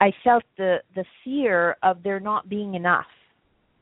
I 0.00 0.12
felt 0.24 0.44
the 0.58 0.78
the 0.94 1.04
fear 1.24 1.76
of 1.82 2.02
there 2.02 2.20
not 2.20 2.48
being 2.48 2.74
enough. 2.74 3.06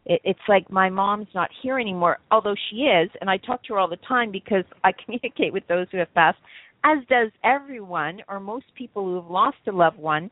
It, 0.06 0.20
it's 0.24 0.40
like 0.48 0.70
my 0.70 0.88
mom's 0.88 1.28
not 1.34 1.50
here 1.62 1.78
anymore, 1.78 2.18
although 2.30 2.56
she 2.70 2.76
is, 2.82 3.10
and 3.20 3.30
I 3.30 3.36
talk 3.38 3.62
to 3.64 3.74
her 3.74 3.78
all 3.78 3.88
the 3.88 3.96
time 4.08 4.30
because 4.30 4.64
I 4.82 4.92
communicate 5.04 5.52
with 5.52 5.66
those 5.68 5.86
who 5.90 5.98
have 5.98 6.12
passed, 6.14 6.38
as 6.84 6.98
does 7.08 7.30
everyone 7.42 8.20
or 8.28 8.40
most 8.40 8.66
people 8.74 9.04
who 9.04 9.16
have 9.16 9.30
lost 9.30 9.56
a 9.66 9.72
loved 9.72 9.98
one. 9.98 10.30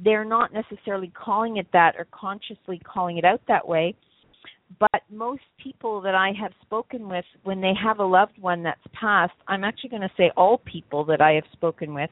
They're 0.00 0.24
not 0.24 0.52
necessarily 0.52 1.10
calling 1.12 1.56
it 1.56 1.66
that 1.72 1.96
or 1.98 2.06
consciously 2.12 2.80
calling 2.84 3.18
it 3.18 3.24
out 3.24 3.40
that 3.48 3.66
way 3.66 3.96
but 4.78 5.02
most 5.10 5.42
people 5.62 6.00
that 6.02 6.14
I 6.14 6.32
have 6.40 6.52
spoken 6.62 7.08
with, 7.08 7.24
when 7.42 7.60
they 7.60 7.72
have 7.82 8.00
a 8.00 8.04
loved 8.04 8.38
one 8.38 8.62
that's 8.62 8.80
passed, 8.92 9.32
I'm 9.46 9.64
actually 9.64 9.90
going 9.90 10.02
to 10.02 10.10
say 10.16 10.30
all 10.36 10.58
people 10.58 11.04
that 11.06 11.20
I 11.20 11.32
have 11.32 11.44
spoken 11.52 11.94
with 11.94 12.10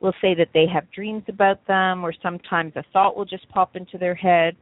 will 0.00 0.14
say 0.20 0.34
that 0.34 0.48
they 0.54 0.66
have 0.72 0.90
dreams 0.90 1.24
about 1.28 1.66
them, 1.66 2.04
or 2.04 2.12
sometimes 2.22 2.72
a 2.76 2.84
thought 2.92 3.16
will 3.16 3.24
just 3.24 3.48
pop 3.50 3.76
into 3.76 3.98
their 3.98 4.14
head, 4.14 4.56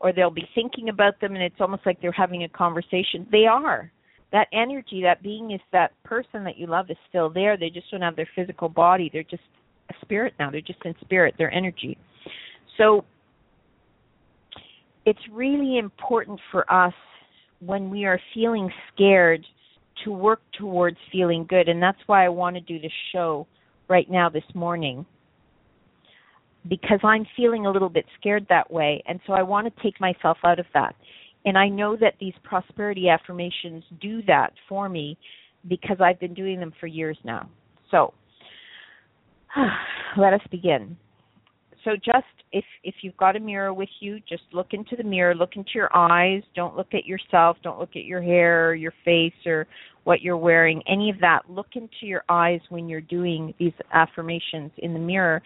or 0.00 0.12
they'll 0.12 0.30
be 0.30 0.48
thinking 0.54 0.88
about 0.88 1.20
them 1.20 1.34
and 1.34 1.42
it's 1.42 1.60
almost 1.60 1.82
like 1.84 2.00
they're 2.00 2.12
having 2.12 2.44
a 2.44 2.48
conversation. 2.48 3.26
They 3.30 3.46
are. 3.46 3.92
That 4.32 4.48
energy, 4.52 5.02
that 5.02 5.22
being 5.22 5.50
is 5.50 5.60
that 5.72 5.92
person 6.04 6.44
that 6.44 6.56
you 6.56 6.66
love 6.66 6.90
is 6.90 6.96
still 7.08 7.28
there. 7.30 7.56
They 7.56 7.68
just 7.68 7.90
don't 7.90 8.00
have 8.00 8.16
their 8.16 8.28
physical 8.34 8.68
body. 8.68 9.10
They're 9.12 9.22
just 9.22 9.42
a 9.90 9.94
spirit 10.02 10.34
now. 10.38 10.50
They're 10.50 10.60
just 10.60 10.84
in 10.84 10.94
spirit, 11.00 11.34
their 11.36 11.52
energy. 11.52 11.98
So 12.78 13.04
it's 15.04 15.20
really 15.32 15.78
important 15.78 16.40
for 16.50 16.70
us 16.72 16.94
when 17.60 17.90
we 17.90 18.04
are 18.04 18.20
feeling 18.32 18.70
scared 18.94 19.44
to 20.04 20.12
work 20.12 20.40
towards 20.58 20.96
feeling 21.12 21.44
good 21.48 21.68
and 21.68 21.82
that's 21.82 21.98
why 22.06 22.24
I 22.24 22.28
want 22.30 22.56
to 22.56 22.60
do 22.60 22.80
this 22.80 22.92
show 23.12 23.46
right 23.88 24.10
now 24.10 24.30
this 24.30 24.44
morning 24.54 25.04
because 26.68 27.00
I'm 27.02 27.26
feeling 27.36 27.66
a 27.66 27.70
little 27.70 27.88
bit 27.88 28.04
scared 28.18 28.46
that 28.48 28.70
way 28.70 29.02
and 29.06 29.20
so 29.26 29.32
I 29.32 29.42
want 29.42 29.66
to 29.66 29.82
take 29.82 30.00
myself 30.00 30.38
out 30.44 30.58
of 30.58 30.66
that. 30.74 30.94
And 31.44 31.56
I 31.56 31.68
know 31.68 31.96
that 31.96 32.14
these 32.20 32.34
prosperity 32.44 33.08
affirmations 33.08 33.82
do 34.00 34.22
that 34.26 34.52
for 34.68 34.88
me 34.88 35.16
because 35.68 35.96
I've 36.00 36.20
been 36.20 36.34
doing 36.34 36.60
them 36.60 36.72
for 36.78 36.86
years 36.86 37.16
now. 37.24 37.48
So, 37.90 38.12
let 40.18 40.34
us 40.34 40.40
begin 40.50 40.96
so 41.84 41.92
just 41.96 42.26
if 42.52 42.64
if 42.82 42.94
you've 43.02 43.16
got 43.16 43.36
a 43.36 43.40
mirror 43.40 43.72
with 43.72 43.88
you, 44.00 44.18
just 44.28 44.42
look 44.52 44.68
into 44.72 44.96
the 44.96 45.04
mirror, 45.04 45.34
look 45.34 45.56
into 45.56 45.70
your 45.74 45.94
eyes. 45.96 46.42
Don't 46.54 46.76
look 46.76 46.94
at 46.94 47.06
yourself. 47.06 47.56
Don't 47.62 47.78
look 47.78 47.96
at 47.96 48.04
your 48.04 48.22
hair, 48.22 48.74
your 48.74 48.92
face, 49.04 49.32
or 49.46 49.66
what 50.04 50.20
you're 50.20 50.36
wearing. 50.36 50.82
Any 50.88 51.10
of 51.10 51.20
that. 51.20 51.48
Look 51.48 51.68
into 51.74 51.90
your 52.02 52.24
eyes 52.28 52.60
when 52.68 52.88
you're 52.88 53.00
doing 53.00 53.54
these 53.58 53.72
affirmations 53.92 54.70
in 54.78 54.92
the 54.92 54.98
mirror. 54.98 55.42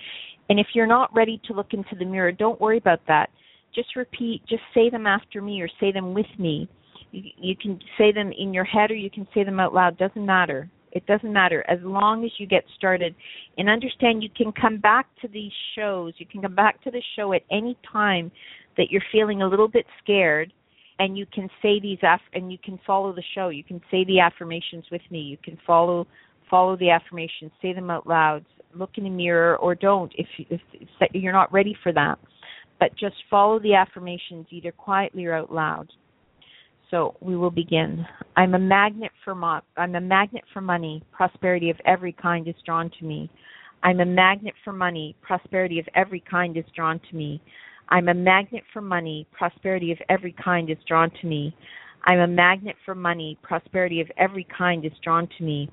And 0.49 0.59
if 0.59 0.69
you're 0.75 0.87
not 0.87 1.15
ready 1.15 1.41
to 1.47 1.53
look 1.53 1.73
into 1.73 1.97
the 1.99 2.05
mirror, 2.05 2.33
don't 2.33 2.61
worry 2.61 2.79
about 2.79 3.01
that. 3.09 3.31
Just 3.75 3.97
repeat. 3.97 4.43
Just 4.49 4.63
say 4.73 4.91
them 4.91 5.07
after 5.07 5.43
me, 5.43 5.61
or 5.61 5.69
say 5.81 5.93
them 5.93 6.15
with 6.15 6.27
me. 6.39 6.69
You, 7.11 7.23
you 7.37 7.57
can 7.57 7.79
say 7.99 8.13
them 8.13 8.33
in 8.37 8.55
your 8.55 8.65
head, 8.65 8.91
or 8.91 8.95
you 8.95 9.11
can 9.11 9.27
say 9.35 9.45
them 9.45 9.61
out 9.61 9.75
loud. 9.75 9.99
Doesn't 9.99 10.25
matter. 10.25 10.71
It 10.95 11.07
doesn't 11.07 11.33
matter 11.33 11.65
as 11.69 11.79
long 11.83 12.25
as 12.25 12.31
you 12.39 12.47
get 12.47 12.65
started 12.77 13.15
and 13.59 13.69
understand 13.69 14.23
you 14.23 14.31
can 14.35 14.53
come 14.53 14.79
back 14.79 15.07
to 15.23 15.29
these 15.29 15.53
shows. 15.75 16.15
You 16.19 16.27
can 16.27 16.41
come 16.41 16.55
back 16.55 16.83
to 16.85 16.91
the 16.91 17.03
show 17.17 17.33
at 17.33 17.43
any 17.51 17.77
time 17.91 18.31
that 18.77 18.91
you're 18.91 19.03
feeling 19.11 19.43
a 19.43 19.49
little 19.49 19.69
bit 19.69 19.87
scared 20.03 20.53
and 21.01 21.19
you 21.19 21.27
can 21.27 21.51
say 21.61 21.81
these 21.81 21.99
aff- 22.03 22.21
and 22.33 22.53
you 22.53 22.59
can 22.65 22.79
follow 22.87 23.13
the 23.13 23.25
show. 23.35 23.49
You 23.49 23.65
can 23.65 23.81
say 23.91 24.05
the 24.05 24.21
affirmations 24.21 24.85
with 24.93 25.03
me. 25.11 25.21
You 25.21 25.37
can 25.43 25.59
follow 25.67 26.07
follow 26.51 26.77
the 26.77 26.91
affirmations, 26.91 27.51
say 27.61 27.73
them 27.73 27.91
out 27.91 28.07
loud, 28.07 28.45
look 28.75 28.91
in 28.97 29.05
the 29.05 29.11
mirror 29.11 29.57
or 29.57 29.75
don't 29.75 30.13
if, 30.17 30.27
if, 30.51 30.61
if 30.75 30.89
you're 31.13 31.33
not 31.33 31.53
ready 31.53 31.77
for 31.83 31.93
that. 31.93 32.19
But 32.79 32.97
just 32.97 33.17
follow 33.31 33.59
the 33.59 33.75
affirmations 33.75 34.47
either 34.51 34.71
quietly 34.71 35.25
or 35.25 35.35
out 35.35 35.53
loud. 35.53 35.91
So 36.95 37.17
we 37.21 37.37
will 37.37 37.51
begin. 37.51 38.07
I'm 38.37 38.55
a 38.55 38.59
magnet 38.61 39.11
for 39.25 39.35
mo- 39.35 39.63
I'm 39.77 39.97
a 39.97 40.01
magnet 40.01 40.45
for 40.53 40.61
money. 40.61 41.03
Prosperity 41.11 41.69
of 41.69 41.77
every 41.87 42.13
kind 42.13 42.47
is 42.47 42.55
drawn 42.65 42.89
to 42.89 43.05
me. 43.05 43.29
I'm 43.83 43.99
a 43.99 44.05
magnet 44.05 44.55
for 44.63 44.73
money. 44.73 45.17
Prosperity 45.21 45.81
of 45.81 45.89
every 45.97 46.21
kind 46.21 46.57
is 46.57 46.65
drawn 46.77 47.01
to 47.11 47.17
me. 47.17 47.43
I'm 47.89 48.07
a 48.07 48.15
magnet 48.15 48.63
for 48.73 48.81
money. 48.81 49.27
Prosperity 49.33 49.91
of 49.91 49.99
every 50.09 50.37
kind 50.41 50.71
is 50.71 50.79
drawn 50.87 51.11
to 51.21 51.27
me. 51.27 51.53
I'm 52.05 52.21
a 52.21 52.29
magnet 52.29 52.77
for 52.87 52.95
money. 52.95 53.39
Prosperity 53.43 54.01
of 54.01 54.07
every 54.17 54.47
kind 54.57 54.87
is 54.87 54.93
drawn 55.03 55.27
to 55.37 55.45
me. 55.45 55.69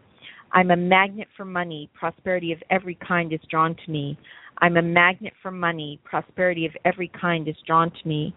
I'm 0.54 0.72
a 0.72 0.76
magnet 0.76 1.28
for 1.38 1.46
money. 1.46 1.88
Prosperity 1.94 2.52
of 2.52 2.64
every 2.72 2.96
kind 2.96 3.32
is 3.32 3.40
drawn 3.48 3.76
to 3.86 3.92
me. 3.92 4.18
I'm 4.58 4.78
a 4.78 4.82
magnet 4.82 5.34
for 5.44 5.52
money. 5.52 6.00
Prosperity 6.04 6.66
of 6.66 6.76
every 6.84 7.10
kind 7.10 7.48
is 7.48 7.56
drawn 7.68 7.92
to 7.92 8.08
me. 8.08 8.34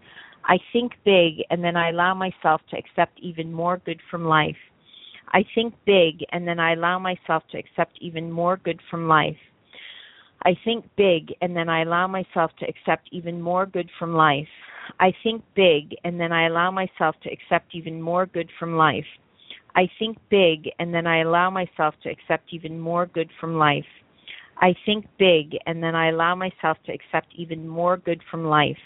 I 0.47 0.59
think 0.71 0.93
big 1.03 1.43
and 1.49 1.63
then 1.63 1.75
I 1.75 1.89
allow 1.89 2.13
myself 2.13 2.61
to 2.69 2.77
accept 2.77 3.19
even 3.19 3.51
more 3.51 3.77
good 3.83 3.99
from 4.11 4.25
life. 4.25 4.57
I 5.29 5.43
think 5.55 5.73
big 5.85 6.23
and 6.31 6.47
then 6.47 6.59
I 6.59 6.73
allow 6.73 6.99
myself 6.99 7.43
to 7.51 7.57
accept 7.57 7.97
even 7.99 8.31
more 8.31 8.57
good 8.57 8.79
from 8.89 9.07
life. 9.07 9.37
I 10.43 10.55
think 10.63 10.85
big 10.95 11.33
and 11.41 11.55
then 11.55 11.67
I 11.67 11.81
allow 11.81 12.07
myself 12.07 12.51
to 12.59 12.67
accept 12.67 13.09
even 13.11 13.41
more 13.41 13.65
good 13.65 13.89
from 13.97 14.13
life. 14.13 14.47
I 14.99 15.11
think 15.23 15.43
big 15.55 15.95
and 16.03 16.19
then 16.19 16.31
I 16.31 16.45
allow 16.45 16.69
myself 16.69 17.15
to 17.23 17.31
accept 17.31 17.73
even 17.73 17.99
more 17.99 18.27
good 18.27 18.51
from 18.59 18.77
life. 18.77 19.05
I 19.75 19.89
think 19.97 20.17
big 20.29 20.69
and 20.77 20.93
then 20.93 21.07
I 21.07 21.21
allow 21.21 21.49
myself 21.49 21.95
to 22.03 22.09
accept 22.09 22.51
even 22.51 22.79
more 22.79 23.07
good 23.07 23.31
from 23.39 23.57
life. 23.57 23.85
I 24.61 24.75
think 24.85 25.05
big 25.17 25.57
and 25.65 25.81
then 25.81 25.95
I 25.95 26.09
allow 26.09 26.35
myself 26.35 26.77
to 26.85 26.93
accept 26.93 27.33
even 27.35 27.67
more 27.67 27.97
good 27.97 28.21
from 28.29 28.45
life. 28.45 28.77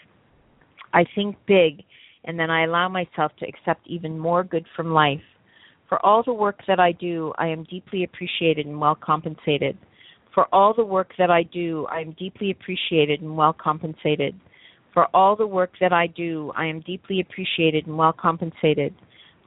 I 0.93 1.05
think 1.15 1.35
big, 1.47 1.83
and 2.25 2.39
then 2.39 2.49
I 2.49 2.65
allow 2.65 2.89
myself 2.89 3.31
to 3.39 3.47
accept 3.47 3.87
even 3.87 4.17
more 4.17 4.43
good 4.43 4.65
from 4.75 4.93
life. 4.93 5.21
For 5.87 6.03
all 6.05 6.23
the 6.23 6.33
work 6.33 6.59
that 6.67 6.79
I 6.79 6.91
do, 6.91 7.33
I 7.37 7.47
am 7.47 7.63
deeply 7.63 8.03
appreciated 8.03 8.65
and 8.65 8.79
well 8.79 8.95
compensated. 8.95 9.77
For 10.33 10.45
all 10.53 10.73
the 10.73 10.85
work 10.85 11.11
that 11.17 11.31
I 11.31 11.43
do, 11.43 11.87
I 11.91 11.99
am 12.01 12.11
deeply 12.11 12.51
appreciated 12.51 13.21
and 13.21 13.35
well 13.35 13.53
compensated. 13.53 14.35
For 14.93 15.07
all 15.15 15.35
the 15.35 15.47
work 15.47 15.71
that 15.79 15.91
I 15.91 16.07
do, 16.07 16.51
I 16.55 16.65
am 16.65 16.81
deeply 16.81 17.21
appreciated 17.21 17.87
and 17.87 17.97
well 17.97 18.13
compensated. 18.13 18.93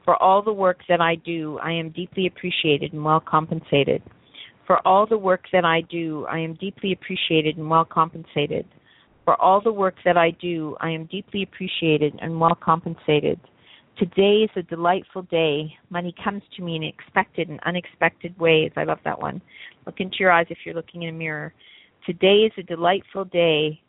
For 0.03 0.21
all 0.21 0.41
the 0.41 0.51
work 0.53 0.79
that 0.89 0.99
I 0.99 1.15
do, 1.15 1.57
I 1.63 1.71
am 1.71 1.91
deeply 1.91 2.27
appreciated 2.27 2.91
and 2.91 3.03
well 3.03 3.21
compensated. 3.21 4.01
For 4.67 4.85
all 4.85 5.05
the 5.05 5.17
work 5.17 5.43
that 5.53 5.65
I 5.65 5.81
do, 5.81 6.25
I 6.29 6.39
am 6.39 6.55
deeply 6.55 6.91
appreciated 6.93 7.57
and 7.57 7.69
well 7.69 7.85
compensated. 7.85 8.65
For 9.25 9.41
all 9.41 9.61
the 9.61 9.71
work 9.71 9.95
that 10.03 10.17
I 10.17 10.31
do, 10.31 10.75
I 10.81 10.89
am 10.89 11.05
deeply 11.05 11.43
appreciated 11.43 12.13
and 12.21 12.39
well 12.39 12.55
compensated. 12.61 13.39
Today 13.97 14.41
is 14.43 14.49
a 14.57 14.63
delightful 14.63 15.21
day. 15.23 15.73
Money 15.89 16.13
comes 16.21 16.41
to 16.57 16.61
me 16.63 16.75
in 16.75 16.83
expected 16.83 17.47
and 17.47 17.59
unexpected 17.65 18.37
ways. 18.37 18.71
I 18.75 18.83
love 18.83 18.99
that 19.05 19.21
one. 19.21 19.41
Look 19.85 19.99
into 19.99 20.17
your 20.19 20.31
eyes 20.31 20.47
if 20.49 20.57
you're 20.65 20.75
looking 20.75 21.03
in 21.03 21.09
a 21.09 21.17
mirror. 21.17 21.53
Today 22.05 22.39
is 22.39 22.51
a 22.57 22.63
delightful 22.63 23.23
day. 23.25 23.81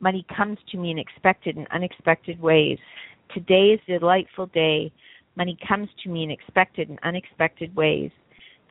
Money 0.00 0.26
comes 0.36 0.58
to 0.72 0.78
me 0.78 0.90
in 0.90 0.98
expected 0.98 1.56
and 1.56 1.68
unexpected 1.70 2.40
ways. 2.40 2.78
Today 3.32 3.68
is 3.74 3.80
a 3.88 3.98
delightful 4.00 4.46
day. 4.46 4.90
Money 5.36 5.56
comes 5.68 5.88
to 6.02 6.08
me 6.08 6.24
in 6.24 6.30
expected 6.30 6.88
and 6.88 6.98
unexpected 7.04 7.74
ways. 7.76 8.10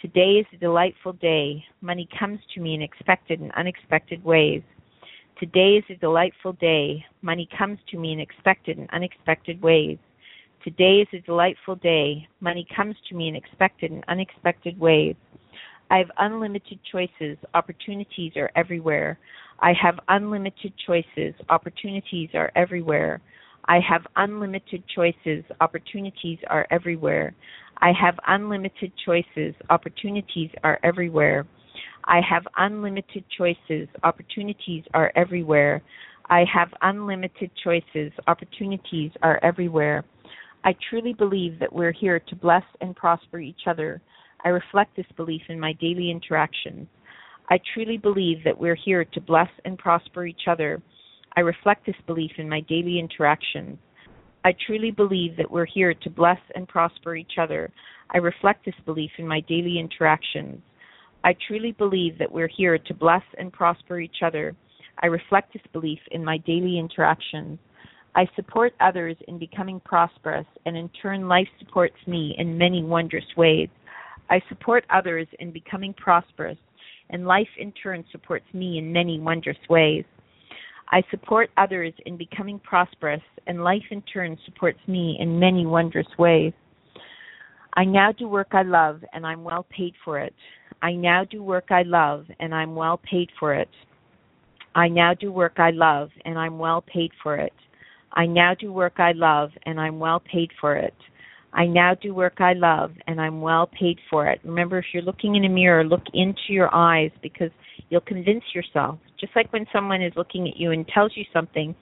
Today 0.01 0.39
is 0.39 0.45
a 0.53 0.57
delightful 0.57 1.13
day. 1.13 1.63
Money 1.81 2.09
comes 2.19 2.39
to 2.53 2.59
me 2.59 2.73
in 2.73 2.81
expected 2.81 3.39
and 3.39 3.51
unexpected 3.53 4.23
ways. 4.25 4.61
Today 5.39 5.75
is 5.75 5.83
a 5.89 5.95
delightful 5.99 6.53
day. 6.53 7.03
Money 7.21 7.49
comes 7.57 7.77
to 7.89 7.97
me 7.97 8.13
in 8.13 8.21
expected 8.21 8.77
and 8.77 8.89
unexpected 8.91 9.61
ways. 9.61 9.97
Today 10.63 11.01
is 11.01 11.09
a 11.11 11.19
delightful 11.25 11.75
day. 11.75 12.25
Money 12.39 12.65
comes 12.73 12.95
to 13.09 13.15
me 13.15 13.27
in 13.27 13.35
expected 13.35 13.91
and 13.91 14.05
unexpected 14.07 14.79
ways. 14.79 15.15
I 15.91 15.97
have 15.97 16.09
unlimited 16.19 16.79
choices. 16.89 17.37
Opportunities 17.53 18.31
are 18.37 18.49
everywhere. 18.55 19.19
I 19.59 19.73
have 19.73 19.99
unlimited 20.07 20.71
choices. 20.87 21.33
Opportunities 21.49 22.29
are 22.33 22.49
everywhere. 22.55 23.19
I 23.65 23.81
have 23.81 24.07
unlimited 24.15 24.83
choices. 24.87 25.43
Opportunities 25.59 26.39
are 26.47 26.65
everywhere. 26.71 27.35
I 27.79 27.91
have 27.91 28.17
unlimited 28.25 28.93
choices. 29.05 29.53
Opportunities 29.69 30.49
are 30.63 30.79
everywhere. 30.81 31.45
I 32.05 32.21
have 32.27 32.43
unlimited 32.57 33.25
choices. 33.37 33.87
Opportunities 34.03 34.83
are 34.93 35.11
everywhere. 35.15 35.81
I 36.29 36.45
have 36.51 36.69
unlimited 36.81 37.51
choices. 37.63 38.11
Opportunities 38.27 39.11
are 39.21 39.39
everywhere. 39.43 40.03
I 40.63 40.75
truly 40.89 41.13
believe 41.13 41.59
that 41.59 41.71
we're 41.71 41.91
here 41.91 42.19
to 42.19 42.35
bless 42.35 42.63
and 42.81 42.95
prosper 42.95 43.39
each 43.39 43.67
other. 43.67 44.01
I 44.43 44.49
reflect 44.49 44.95
this 44.95 45.05
belief 45.17 45.41
in 45.49 45.59
my 45.59 45.73
daily 45.73 46.11
interactions. 46.11 46.87
I 47.49 47.59
truly 47.73 47.97
believe 47.97 48.43
that 48.43 48.59
we're 48.59 48.75
here 48.75 49.05
to 49.05 49.21
bless 49.21 49.49
and 49.65 49.77
prosper 49.77 50.25
each 50.25 50.47
other. 50.47 50.81
I 51.35 51.41
reflect 51.41 51.85
this 51.85 51.95
belief 52.07 52.31
in 52.37 52.49
my 52.49 52.61
daily 52.61 52.99
interactions. 52.99 53.77
I 54.43 54.55
truly 54.65 54.91
believe 54.91 55.37
that 55.37 55.49
we're 55.49 55.65
here 55.65 55.93
to 55.93 56.09
bless 56.09 56.39
and 56.55 56.67
prosper 56.67 57.15
each 57.15 57.33
other. 57.39 57.71
I 58.11 58.17
reflect 58.17 58.65
this 58.65 58.75
belief 58.85 59.11
in 59.17 59.27
my 59.27 59.41
daily 59.41 59.79
interactions. 59.79 60.61
I 61.25 61.35
truly 61.47 61.71
believe 61.71 62.19
that 62.19 62.31
we're 62.31 62.47
here 62.55 62.77
to 62.77 62.93
bless 62.93 63.23
and 63.39 63.51
prosper 63.51 63.99
each 63.99 64.17
other. 64.23 64.55
I 65.01 65.07
reflect 65.07 65.53
this 65.53 65.63
belief 65.73 65.97
in 66.11 66.23
my 66.23 66.37
daily 66.37 66.77
interactions. 66.77 67.57
I 68.15 68.27
support 68.35 68.73
others 68.79 69.17
in 69.27 69.39
becoming 69.39 69.79
prosperous, 69.79 70.45
and 70.67 70.77
in 70.77 70.87
turn, 71.01 71.27
life 71.27 71.47
supports 71.57 71.95
me 72.05 72.35
in 72.37 72.55
many 72.55 72.83
wondrous 72.83 73.25
ways. 73.35 73.69
I 74.29 74.39
support 74.49 74.85
others 74.93 75.25
in 75.39 75.51
becoming 75.51 75.95
prosperous, 75.95 76.59
and 77.09 77.25
life 77.25 77.49
in 77.57 77.71
turn 77.71 78.05
supports 78.11 78.45
me 78.53 78.77
in 78.77 78.93
many 78.93 79.19
wondrous 79.19 79.57
ways. 79.67 80.05
I 80.91 81.01
support 81.09 81.49
others 81.57 81.93
in 82.05 82.17
becoming 82.17 82.59
prosperous, 82.59 83.21
and 83.47 83.63
life 83.63 83.83
in 83.89 84.03
turn 84.03 84.37
supports 84.45 84.79
me 84.87 85.17
in 85.19 85.39
many 85.39 85.65
wondrous 85.65 86.07
ways. 86.19 86.53
I 87.73 87.83
now 87.83 88.11
do 88.11 88.27
work 88.27 88.49
I 88.51 88.61
love, 88.61 89.03
and 89.11 89.25
I'm 89.25 89.43
well 89.43 89.65
paid 89.75 89.95
for 90.05 90.19
it. 90.19 90.35
I 90.81 90.93
now 90.93 91.23
do 91.23 91.43
work 91.43 91.65
I 91.69 91.83
love, 91.83 92.25
and 92.39 92.53
I'm 92.53 92.75
well 92.75 92.99
paid 93.09 93.29
for 93.39 93.53
it. 93.53 93.69
I 94.75 94.87
now 94.87 95.13
do 95.13 95.31
work 95.31 95.53
I 95.57 95.71
love, 95.71 96.09
and 96.25 96.37
I'm 96.37 96.57
well 96.59 96.81
paid 96.81 97.11
for 97.23 97.37
it. 97.37 97.53
I 98.13 98.25
now 98.25 98.53
do 98.53 98.71
work 98.71 98.99
I 98.99 99.13
love, 99.13 99.51
and 99.65 99.79
I'm 99.79 99.99
well 99.99 100.19
paid 100.19 100.51
for 100.59 100.75
it. 100.75 100.93
I 101.53 101.65
now 101.65 101.95
do 101.95 102.13
work 102.13 102.41
I 102.41 102.53
love, 102.53 102.91
and 103.07 103.19
I'm 103.19 103.39
well 103.41 103.67
paid 103.67 103.97
for 104.09 104.27
it. 104.27 104.41
Remember, 104.43 104.77
if 104.77 104.85
you're 104.93 105.03
looking 105.03 105.35
in 105.35 105.45
a 105.45 105.49
mirror, 105.49 105.85
look 105.85 106.03
into 106.13 106.49
your 106.49 106.73
eyes 106.75 107.11
because 107.21 107.51
you'll 107.89 108.01
convince 108.01 108.43
yourself. 108.53 108.99
Just 109.19 109.33
like 109.35 109.51
when 109.53 109.65
someone 109.71 110.01
is 110.01 110.11
looking 110.17 110.47
at 110.49 110.57
you 110.57 110.71
and 110.71 110.85
tells 110.87 111.13
you 111.15 111.23
something, 111.31 111.73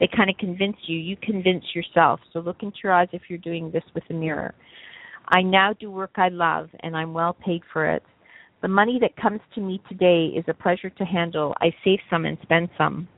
they 0.00 0.08
kind 0.08 0.30
of 0.30 0.36
convince 0.38 0.76
you. 0.86 0.98
You 0.98 1.16
convince 1.22 1.64
yourself. 1.74 2.18
So 2.32 2.40
look 2.40 2.62
into 2.62 2.78
your 2.82 2.92
eyes 2.92 3.08
if 3.12 3.22
you're 3.28 3.38
doing 3.38 3.70
this 3.70 3.84
with 3.94 4.04
a 4.10 4.14
mirror. 4.14 4.54
I 5.28 5.42
now 5.42 5.74
do 5.74 5.92
work 5.92 6.12
I 6.16 6.28
love, 6.28 6.68
and 6.80 6.96
I'm 6.96 7.12
well 7.12 7.34
paid 7.34 7.62
for 7.72 7.86
it. 7.86 8.02
The 8.62 8.68
money 8.68 8.98
that 9.00 9.16
comes 9.16 9.40
to 9.54 9.60
me 9.62 9.80
today 9.88 10.26
is 10.36 10.44
a 10.46 10.52
pleasure 10.52 10.90
to 10.90 11.04
handle. 11.04 11.54
I 11.62 11.72
save 11.82 11.98
some 12.10 12.26
and 12.26 12.36
spend 12.42 12.68
some. 12.76 13.08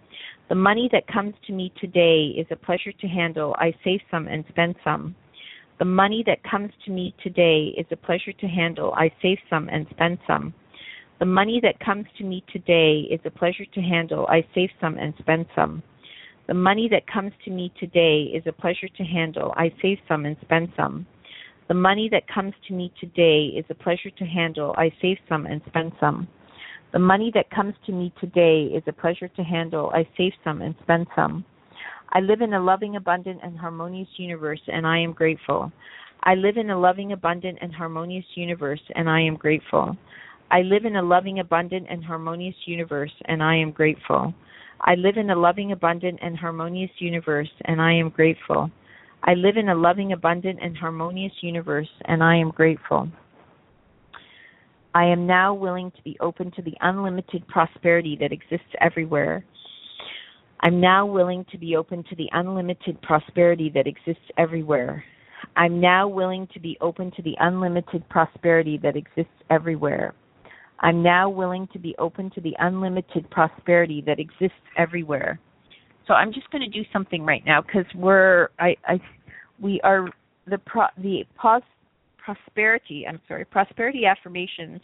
The 0.49 0.55
money 0.55 0.89
that 0.93 1.09
comes 1.09 1.35
to 1.47 1.53
me 1.53 1.73
today 1.81 2.35
is 2.39 2.47
a 2.53 2.57
pleasure 2.57 2.93
to 2.93 3.09
handle. 3.09 3.57
I 3.59 3.75
save 3.83 4.01
some 4.09 4.29
and 4.29 4.45
spend 4.49 4.77
some. 4.85 5.17
The 5.81 5.85
money 5.85 6.23
that 6.27 6.45
comes 6.49 6.71
to 6.85 6.93
me 6.93 7.13
today 7.25 7.75
is 7.77 7.87
a 7.91 7.97
pleasure 7.97 8.33
to 8.33 8.47
handle. 8.47 8.93
I 8.97 9.11
save 9.21 9.39
some 9.51 9.69
and 9.69 9.85
spend 9.91 10.19
some. 10.29 10.55
The 11.19 11.27
money 11.27 11.61
that 11.61 11.81
comes 11.81 12.07
to 12.19 12.25
me 12.25 12.45
today 12.53 13.09
is 13.11 13.21
a 13.25 13.31
pleasure 13.31 13.65
to 13.65 13.81
handle. 13.81 14.27
I 14.29 14.45
save 14.55 14.71
some 14.81 14.97
and 14.97 15.13
spend 15.19 15.47
some. 15.57 15.83
The 16.47 16.55
money 16.55 16.89
that 16.89 17.09
comes 17.09 17.33
to 17.45 17.51
me 17.51 17.73
today 17.81 18.31
is 18.33 18.43
a 18.47 18.53
pleasure 18.53 18.89
to 18.97 19.03
handle. 19.03 19.53
I 19.57 19.73
save 19.83 19.99
some 20.07 20.25
and 20.25 20.37
spend 20.43 20.73
some. 20.77 21.05
The 21.73 21.79
money 21.79 22.11
that 22.13 22.29
comes 22.29 22.53
to 22.69 22.75
me 22.75 22.93
today 23.01 23.47
is 23.47 23.65
a 23.71 23.75
pleasure 23.75 24.11
to 24.11 24.25
handle. 24.27 24.75
I 24.77 24.93
save 25.01 25.17
some 25.27 25.47
and 25.47 25.63
spend 25.69 25.93
some. 25.99 26.29
The 26.93 26.99
money 26.99 27.33
that 27.35 27.51
comes 27.51 27.73
to 27.87 27.93
me 27.93 28.13
today 28.21 28.65
is 28.65 28.83
a 28.87 28.93
pleasure 28.93 29.29
to 29.29 29.43
handle. 29.43 29.91
I 29.95 30.07
save 30.19 30.35
some 30.45 30.61
and 30.61 30.75
spend 30.83 31.07
some. 31.17 31.47
I 32.11 32.21
live 32.21 32.43
in 32.43 32.53
a 32.53 32.63
loving, 32.63 32.97
abundant, 32.97 33.41
and 33.43 33.59
harmonious 33.59 34.11
universe, 34.19 34.61
and 34.67 34.87
I 34.87 34.99
am 34.99 35.15
grateful. 35.15 35.73
I 36.25 36.35
live 36.35 36.59
in 36.59 36.69
a 36.69 36.79
loving, 36.79 37.13
abundant, 37.13 37.57
and 37.63 37.75
harmonious 37.75 38.27
universe, 38.35 38.83
and 38.95 39.09
I 39.09 39.23
am 39.23 39.37
grateful. 39.37 39.97
I 40.51 40.61
live 40.61 40.85
in 40.85 40.97
a 40.97 41.03
loving, 41.03 41.41
abundant, 41.41 41.87
and 41.89 42.05
harmonious 42.05 42.55
universe, 42.67 43.15
and 43.25 43.43
I 43.43 43.57
am 43.57 43.71
grateful. 43.71 44.35
I 44.83 44.95
live 44.97 45.17
in 45.17 45.31
a 45.31 45.37
loving, 45.37 45.73
abundant, 45.73 46.19
and 46.21 46.37
harmonious 46.37 46.91
universe, 46.99 47.49
and 47.65 47.81
I 47.81 47.95
am 47.95 48.11
grateful. 48.11 48.71
I 49.25 49.35
live 49.35 49.57
in 49.57 49.69
a 49.69 49.75
loving, 49.75 50.13
abundant, 50.13 50.59
and 50.61 50.77
harmonious 50.77 51.33
universe, 51.43 51.89
and 52.07 52.25
I 52.25 52.37
am 52.37 52.51
grateful. 52.51 53.09
I 54.95 55.05
am 55.05 55.27
now 55.27 55.55
willing 55.55 55.93
to 55.93 56.03
be 56.03 56.17
open 56.21 56.51
to 56.53 56.63
the 56.63 56.75
unlimited 56.81 57.47
prosperity 57.47 58.17
that 58.21 58.33
exists 58.33 58.67
everywhere. 58.81 59.45
I'm 60.61 60.81
now 60.81 61.07
willing 61.07 61.45
to 61.51 61.59
be 61.59 61.77
open 61.77 62.05
to 62.11 62.17
the 62.17 62.29
unlimited 62.33 63.01
prosperity 63.03 63.71
that 63.75 63.87
exists 63.87 64.31
everywhere. 64.37 65.05
I'm 65.57 65.81
now 65.81 66.09
willing 66.09 66.49
to 66.53 66.61
be 66.61 66.77
open 66.81 67.13
to 67.13 67.23
the 67.23 67.37
unlimited 67.41 68.09
prosperity 68.09 68.79
that 68.83 68.97
exists 68.97 69.33
everywhere. 69.51 70.15
I'm 70.81 71.03
now 71.03 71.29
willing 71.31 71.69
to 71.73 71.79
be 71.79 71.95
open 71.99 72.31
to 72.31 72.41
the 72.41 72.57
unlimited 72.59 73.31
prosperity 73.31 74.03
that 74.07 74.19
exists 74.19 74.57
everywhere. 74.77 75.39
So 76.07 76.15
I'm 76.15 76.33
just 76.33 76.51
going 76.51 76.63
to 76.63 76.69
do 76.69 76.85
something 76.93 77.25
right 77.25 77.43
now 77.47 77.63
because 77.63 77.87
we're 77.95 78.49
I, 78.59 78.77
I 78.87 79.01
we 79.61 79.81
are 79.83 80.09
the 80.47 80.59
pro, 80.59 80.87
the 80.99 81.25
pos, 81.37 81.63
prosperity 82.19 83.05
I'm 83.09 83.21
sorry 83.29 83.45
prosperity 83.45 84.05
affirmations 84.07 84.81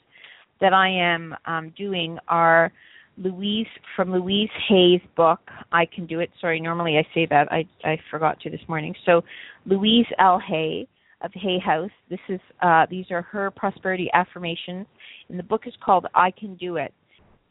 that 0.61 0.72
I 0.72 0.88
am 0.88 1.35
um, 1.46 1.72
doing 1.76 2.18
are 2.28 2.72
Louise 3.16 3.66
from 3.96 4.12
Louise 4.12 4.50
Hay's 4.68 5.00
book 5.16 5.40
I 5.72 5.87
Can 5.87 6.07
Do 6.07 6.20
It. 6.20 6.31
Sorry, 6.40 6.61
normally 6.61 6.98
I 6.98 7.07
say 7.14 7.26
that 7.31 7.50
I 7.50 7.64
I 7.85 7.98
forgot 8.11 8.40
to 8.40 8.50
this 8.50 8.61
morning. 8.68 8.94
So 9.04 9.22
Louise 9.66 10.07
L 10.18 10.40
Hay 10.46 10.88
of 11.20 11.33
Hay 11.35 11.59
House. 11.59 11.90
This 12.09 12.20
is 12.28 12.40
uh, 12.62 12.87
these 12.88 13.07
are 13.11 13.22
her 13.22 13.50
prosperity 13.50 14.09
affirmations, 14.14 14.87
and 15.28 15.38
the 15.38 15.42
book 15.42 15.62
is 15.66 15.74
called 15.85 16.07
I 16.14 16.31
Can 16.31 16.54
Do 16.57 16.76
It 16.76 16.92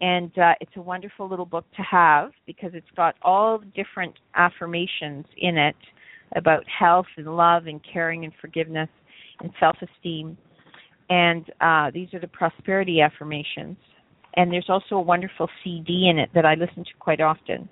and 0.01 0.37
uh, 0.37 0.53
it's 0.61 0.71
a 0.75 0.81
wonderful 0.81 1.27
little 1.27 1.45
book 1.45 1.65
to 1.75 1.81
have 1.81 2.31
because 2.45 2.71
it's 2.73 2.87
got 2.95 3.15
all 3.21 3.57
the 3.57 3.65
different 3.67 4.13
affirmations 4.35 5.25
in 5.37 5.57
it 5.57 5.75
about 6.35 6.63
health 6.67 7.07
and 7.17 7.35
love 7.35 7.67
and 7.67 7.81
caring 7.91 8.23
and 8.23 8.33
forgiveness 8.39 8.89
and 9.39 9.51
self-esteem. 9.59 10.37
And 11.09 11.45
uh, 11.61 11.89
these 11.93 12.13
are 12.13 12.19
the 12.19 12.27
prosperity 12.27 13.01
affirmations. 13.01 13.77
And 14.35 14.51
there's 14.51 14.69
also 14.69 14.95
a 14.95 15.01
wonderful 15.01 15.49
CD 15.63 16.09
in 16.09 16.19
it 16.19 16.29
that 16.35 16.45
I 16.45 16.53
listen 16.53 16.83
to 16.83 16.91
quite 16.99 17.21
often. 17.21 17.67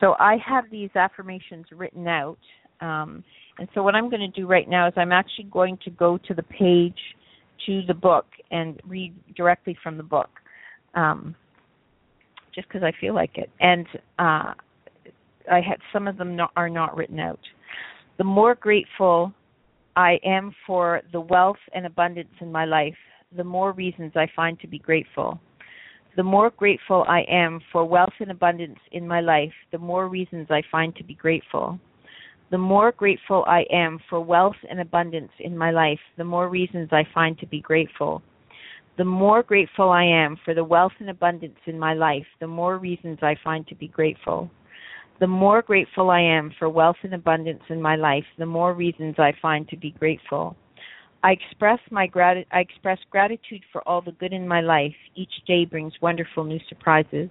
So 0.00 0.14
I 0.20 0.36
have 0.46 0.64
these 0.70 0.90
affirmations 0.94 1.66
written 1.72 2.06
out. 2.06 2.38
Um, 2.80 3.24
and 3.58 3.68
so 3.74 3.82
what 3.82 3.94
I'm 3.94 4.10
going 4.10 4.20
to 4.20 4.40
do 4.40 4.46
right 4.46 4.68
now 4.68 4.86
is 4.86 4.94
I'm 4.96 5.12
actually 5.12 5.44
going 5.44 5.78
to 5.84 5.90
go 5.90 6.18
to 6.18 6.34
the 6.34 6.42
page 6.42 6.98
to 7.66 7.82
the 7.86 7.94
book 7.94 8.26
and 8.50 8.80
read 8.86 9.14
directly 9.34 9.76
from 9.82 9.96
the 9.96 10.02
book. 10.02 10.30
Um, 10.94 11.34
just 12.54 12.68
because 12.68 12.82
I 12.82 12.92
feel 13.00 13.14
like 13.14 13.36
it. 13.36 13.50
And 13.60 13.86
uh, 14.18 14.54
I 15.50 15.60
had 15.60 15.78
some 15.92 16.08
of 16.08 16.16
them 16.16 16.36
not, 16.36 16.52
are 16.56 16.70
not 16.70 16.96
written 16.96 17.20
out. 17.20 17.40
The 18.18 18.24
more 18.24 18.54
grateful 18.54 19.32
I 19.96 20.18
am 20.24 20.54
for 20.66 21.02
the 21.12 21.20
wealth 21.20 21.56
and 21.74 21.86
abundance 21.86 22.30
in 22.40 22.50
my 22.50 22.64
life, 22.64 22.94
the 23.36 23.44
more 23.44 23.72
reasons 23.72 24.12
I 24.14 24.26
find 24.34 24.58
to 24.60 24.66
be 24.66 24.78
grateful. 24.78 25.40
The 26.16 26.22
more 26.22 26.50
grateful 26.50 27.04
I 27.08 27.22
am 27.28 27.60
for 27.72 27.84
wealth 27.84 28.12
and 28.20 28.30
abundance 28.30 28.78
in 28.92 29.06
my 29.06 29.20
life, 29.20 29.52
the 29.72 29.78
more 29.78 30.08
reasons 30.08 30.46
I 30.50 30.62
find 30.70 30.94
to 30.96 31.04
be 31.04 31.14
grateful. 31.14 31.78
The 32.50 32.58
more 32.58 32.92
grateful 32.92 33.44
I 33.48 33.64
am 33.72 33.98
for 34.08 34.20
wealth 34.20 34.56
and 34.70 34.80
abundance 34.80 35.32
in 35.40 35.58
my 35.58 35.72
life, 35.72 35.98
the 36.16 36.24
more 36.24 36.48
reasons 36.48 36.88
I 36.92 37.02
find 37.12 37.36
to 37.38 37.46
be 37.46 37.60
grateful. 37.60 38.22
The 38.96 39.04
more 39.04 39.42
grateful 39.42 39.90
I 39.90 40.04
am 40.04 40.36
for 40.44 40.54
the 40.54 40.62
wealth 40.62 40.92
and 41.00 41.10
abundance 41.10 41.58
in 41.66 41.78
my 41.78 41.94
life, 41.94 42.26
the 42.38 42.46
more 42.46 42.78
reasons 42.78 43.18
I 43.22 43.34
find 43.42 43.66
to 43.66 43.74
be 43.74 43.88
grateful. 43.88 44.48
The 45.18 45.26
more 45.26 45.62
grateful 45.62 46.10
I 46.10 46.20
am 46.20 46.52
for 46.58 46.68
wealth 46.68 46.98
and 47.02 47.14
abundance 47.14 47.62
in 47.70 47.82
my 47.82 47.96
life, 47.96 48.24
the 48.38 48.46
more 48.46 48.72
reasons 48.72 49.16
I 49.18 49.32
find 49.42 49.68
to 49.68 49.76
be 49.76 49.90
grateful. 49.90 50.56
I 51.24 51.32
express 51.32 51.80
my 51.90 52.06
grat- 52.06 52.46
I 52.52 52.60
express 52.60 52.98
gratitude 53.10 53.62
for 53.72 53.82
all 53.88 54.00
the 54.00 54.12
good 54.12 54.32
in 54.32 54.46
my 54.46 54.60
life. 54.60 54.94
Each 55.16 55.42
day 55.46 55.64
brings 55.64 56.00
wonderful 56.00 56.44
new 56.44 56.60
surprises. 56.68 57.30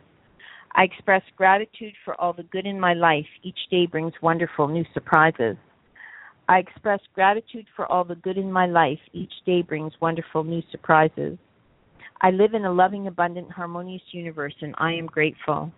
I 0.76 0.84
express 0.84 1.21
gratitude 1.38 1.93
for 2.04 2.19
all 2.19 2.34
the 2.34 2.43
good 2.43 2.65
in 2.65 2.80
my 2.80 2.93
life. 2.93 3.28
Each 3.43 3.69
day 3.69 3.86
brings 3.86 4.13
wonderful 4.21 4.67
new 4.67 4.84
surprises. 4.93 5.56
I 6.49 6.58
express 6.58 6.99
gratitude 7.13 7.67
for 7.76 7.89
all 7.89 8.04
the 8.04 8.15
good 8.15 8.38
in 8.38 8.52
my 8.52 8.65
life. 8.65 8.99
Each 9.13 9.34
day 9.45 9.62
brings 9.62 9.93
wonderful 10.02 10.43
new 10.43 10.62
surprises. 10.71 11.38
I 12.23 12.31
live 12.31 12.53
in 12.53 12.63
a 12.63 12.71
loving, 12.71 13.07
abundant, 13.07 13.51
harmonious 13.51 14.01
universe, 14.13 14.53
and 14.62 14.73
I 14.77 14.93
am 14.93 15.07
grateful. 15.07 15.69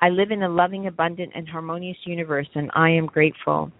I 0.00 0.08
live 0.08 0.32
in 0.32 0.42
a 0.42 0.48
loving, 0.48 0.88
abundant, 0.88 1.30
and 1.36 1.48
harmonious 1.48 1.96
universe, 2.04 2.48
and 2.56 2.68
I 2.74 2.90
am 2.90 3.06
grateful. 3.06 3.70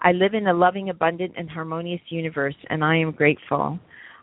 I 0.00 0.10
live 0.10 0.34
in 0.34 0.48
a 0.48 0.52
loving, 0.52 0.90
abundant, 0.90 1.34
and 1.36 1.48
harmonious 1.48 2.00
universe, 2.08 2.56
and 2.68 2.82
I 2.82 2.96
am 2.96 3.12
grateful. 3.12 3.78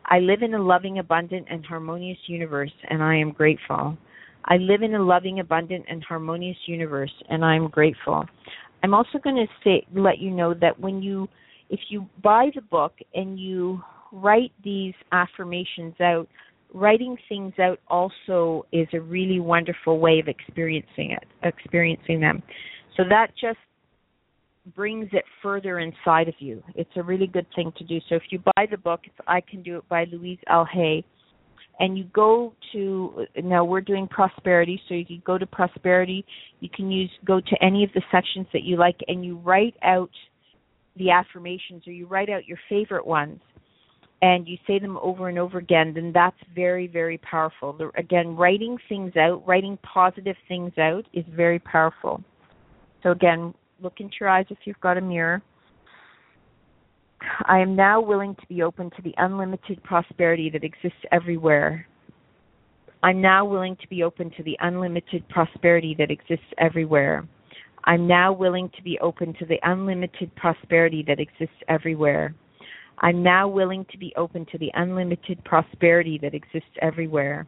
I 0.07 0.19
live 0.19 0.41
in 0.41 0.53
a 0.53 0.61
loving, 0.61 0.99
abundant, 0.99 1.47
and 1.49 1.65
harmonious 1.65 2.17
universe, 2.27 2.73
and 2.89 3.01
I 3.01 3.15
am 3.15 3.31
grateful. 3.31 3.97
I 4.43 4.57
live 4.57 4.81
in 4.81 4.95
a 4.95 5.01
loving, 5.01 5.39
abundant, 5.39 5.85
and 5.87 6.03
harmonious 6.03 6.57
universe, 6.65 7.13
and 7.29 7.45
I 7.45 7.55
am 7.55 7.69
grateful. 7.69 8.25
I'm 8.83 8.93
also 8.93 9.17
going 9.17 9.37
to 9.37 9.47
say, 9.63 9.87
let 9.95 10.19
you 10.19 10.31
know 10.31 10.53
that 10.55 10.77
when 10.77 11.01
you, 11.01 11.29
if 11.69 11.79
you 11.87 12.05
buy 12.21 12.49
the 12.53 12.63
book 12.63 12.95
and 13.13 13.39
you 13.39 13.81
write 14.11 14.51
these 14.61 14.93
affirmations 15.13 15.93
out, 16.01 16.27
writing 16.73 17.17
things 17.27 17.53
out 17.59 17.79
also 17.87 18.65
is 18.71 18.87
a 18.93 18.99
really 18.99 19.39
wonderful 19.39 19.99
way 19.99 20.19
of 20.19 20.27
experiencing 20.27 21.11
it, 21.11 21.25
experiencing 21.43 22.19
them. 22.19 22.43
So 22.95 23.03
that 23.09 23.31
just 23.39 23.57
brings 24.75 25.07
it 25.13 25.23
further 25.41 25.79
inside 25.79 26.27
of 26.27 26.35
you. 26.39 26.61
It's 26.75 26.89
a 26.95 27.03
really 27.03 27.27
good 27.27 27.47
thing 27.55 27.71
to 27.77 27.83
do. 27.83 27.99
So 28.07 28.15
if 28.15 28.23
you 28.29 28.39
buy 28.39 28.67
the 28.69 28.77
book, 28.77 29.01
it's 29.05 29.15
I 29.27 29.41
Can 29.41 29.63
Do 29.63 29.77
It 29.77 29.89
by 29.89 30.05
Louise 30.11 30.39
L. 30.47 30.67
Hay, 30.71 31.03
and 31.79 31.97
you 31.97 32.03
go 32.13 32.53
to 32.73 33.25
now 33.41 33.63
we're 33.63 33.81
doing 33.81 34.07
prosperity, 34.07 34.81
so 34.87 34.93
you 34.93 35.05
can 35.05 35.23
go 35.25 35.37
to 35.37 35.47
prosperity. 35.47 36.25
You 36.59 36.69
can 36.75 36.91
use 36.91 37.09
go 37.25 37.39
to 37.39 37.63
any 37.63 37.83
of 37.83 37.89
the 37.93 38.01
sections 38.11 38.47
that 38.53 38.63
you 38.63 38.75
like, 38.77 38.97
and 39.07 39.25
you 39.25 39.37
write 39.37 39.75
out 39.81 40.11
the 40.97 41.09
affirmations, 41.09 41.87
or 41.87 41.93
you 41.93 42.05
write 42.05 42.29
out 42.29 42.45
your 42.45 42.59
favorite 42.67 43.07
ones, 43.07 43.39
and 44.21 44.47
you 44.47 44.57
say 44.67 44.79
them 44.79 44.97
over 44.97 45.29
and 45.29 45.39
over 45.39 45.57
again. 45.57 45.93
Then 45.93 46.11
that's 46.13 46.37
very 46.53 46.87
very 46.87 47.17
powerful. 47.19 47.73
The, 47.73 47.91
again, 47.97 48.35
writing 48.35 48.77
things 48.87 49.15
out, 49.15 49.45
writing 49.47 49.77
positive 49.83 50.35
things 50.47 50.73
out, 50.77 51.05
is 51.13 51.25
very 51.35 51.59
powerful. 51.59 52.23
So 53.03 53.11
again, 53.11 53.53
look 53.81 53.99
into 53.99 54.15
your 54.19 54.29
eyes 54.29 54.45
if 54.49 54.57
you've 54.65 54.79
got 54.81 54.97
a 54.97 55.01
mirror. 55.01 55.41
I 57.45 57.59
am 57.59 57.75
now 57.75 57.99
willing 58.01 58.35
to 58.35 58.47
be 58.47 58.61
open 58.61 58.89
to 58.91 59.01
the 59.01 59.13
unlimited 59.17 59.83
prosperity 59.83 60.49
that 60.51 60.63
exists 60.63 60.99
everywhere. 61.11 61.85
I'm 63.03 63.21
now 63.21 63.45
willing 63.45 63.77
to 63.77 63.87
be 63.87 64.03
open 64.03 64.29
to 64.35 64.43
the 64.43 64.57
unlimited 64.61 65.27
prosperity 65.29 65.95
that 65.97 66.11
exists 66.11 66.45
everywhere. 66.57 67.25
I'm 67.85 68.07
now 68.07 68.33
willing 68.33 68.69
to 68.75 68.83
be 68.83 68.99
open 68.99 69.33
to 69.35 69.45
the 69.45 69.59
unlimited 69.63 70.35
prosperity 70.35 71.03
that 71.07 71.19
exists 71.19 71.55
everywhere. 71.69 72.35
I'm 73.01 73.23
now 73.23 73.47
willing 73.47 73.85
to 73.91 73.97
be 73.97 74.13
open 74.17 74.45
to 74.51 74.57
the 74.57 74.71
unlimited 74.75 75.43
prosperity 75.45 76.19
that 76.21 76.33
exists 76.33 76.69
everywhere. 76.81 77.47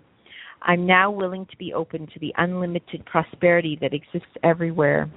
I'm 0.61 0.85
now 0.85 1.11
willing 1.11 1.45
to 1.47 1.57
be 1.57 1.73
open 1.73 2.07
to 2.07 2.19
the 2.19 2.33
unlimited 2.37 3.05
prosperity 3.05 3.77
that 3.81 3.93
exists 3.93 4.29
everywhere. 4.43 5.09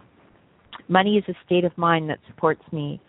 Money 0.88 1.16
is 1.18 1.24
a 1.28 1.44
state 1.46 1.64
of 1.64 1.76
mind 1.78 2.10
that 2.10 2.18
supports 2.26 2.62
me. 2.72 3.00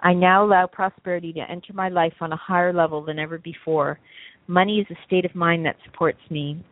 I 0.00 0.14
now 0.14 0.44
allow 0.44 0.66
prosperity 0.66 1.32
to 1.34 1.50
enter 1.50 1.72
my 1.74 1.88
life 1.88 2.14
on 2.20 2.32
a 2.32 2.36
higher 2.36 2.72
level 2.72 3.04
than 3.04 3.18
ever 3.18 3.38
before. 3.38 3.98
Money 4.46 4.78
is 4.78 4.86
a 4.90 5.06
state 5.06 5.24
of 5.24 5.34
mind 5.34 5.66
that 5.66 5.76
supports 5.84 6.20
me. 6.30 6.64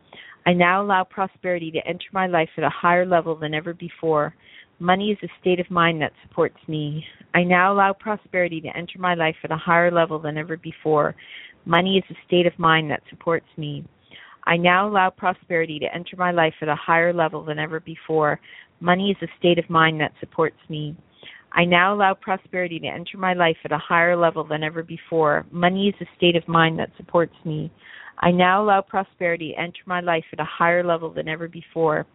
I 0.45 0.53
now 0.53 0.81
allow 0.81 1.03
prosperity 1.03 1.69
to 1.71 1.87
enter 1.87 2.07
my 2.11 2.25
life 2.25 2.49
at 2.57 2.63
a 2.63 2.69
higher 2.69 3.05
level 3.05 3.35
than 3.35 3.53
ever 3.53 3.73
before. 3.73 4.33
Money 4.81 5.11
is 5.11 5.17
a 5.23 5.27
state 5.41 5.59
of 5.59 5.69
mind 5.69 6.01
that 6.01 6.13
supports 6.23 6.57
me. 6.67 7.03
I 7.33 7.43
now 7.43 7.73
allow 7.73 7.91
prosperity 7.91 8.61
to 8.61 8.77
enter 8.77 8.97
my 8.97 9.13
life 9.13 9.35
at 9.43 9.51
a 9.51 9.57
higher 9.57 9.91
level 9.91 10.19
than 10.19 10.37
ever 10.37 10.55
before. 10.55 11.15
Money 11.65 11.97
is 11.97 12.03
a 12.09 12.25
state 12.25 12.47
of 12.47 12.57
mind 12.57 12.89
that 12.89 13.03
supports 13.09 13.45
me. 13.57 13.83
I 14.45 14.55
now 14.55 14.87
allow 14.87 15.09
prosperity 15.09 15.79
to 15.79 15.93
enter 15.93 16.15
my 16.17 16.31
life 16.31 16.53
at 16.61 16.69
a 16.69 16.75
higher 16.75 17.13
level 17.13 17.43
than 17.43 17.59
ever 17.59 17.81
before. 17.81 18.39
Money 18.79 19.11
is 19.11 19.17
a 19.21 19.27
state 19.37 19.59
of 19.59 19.69
mind 19.69 19.99
that 19.99 20.13
supports 20.21 20.57
me. 20.69 20.95
I 21.51 21.65
now 21.65 21.93
allow 21.93 22.13
prosperity 22.13 22.79
to 22.79 22.87
enter 22.87 23.17
my 23.17 23.33
life 23.33 23.57
at 23.65 23.73
a 23.73 23.77
higher 23.77 24.15
level 24.15 24.45
than 24.45 24.63
ever 24.63 24.81
before. 24.81 25.45
Money 25.51 25.89
is 25.89 25.95
a 25.99 26.09
state 26.15 26.37
of 26.37 26.47
mind 26.47 26.79
that 26.79 26.91
supports 26.95 27.35
me. 27.43 27.69
I 28.19 28.31
now 28.31 28.63
allow 28.63 28.81
prosperity 28.81 29.51
to 29.53 29.61
enter 29.61 29.81
my 29.85 29.99
life 29.99 30.25
at 30.31 30.39
a 30.39 30.45
higher 30.45 30.83
level 30.85 31.11
than 31.11 31.27
ever 31.27 31.47
before. 31.49 32.05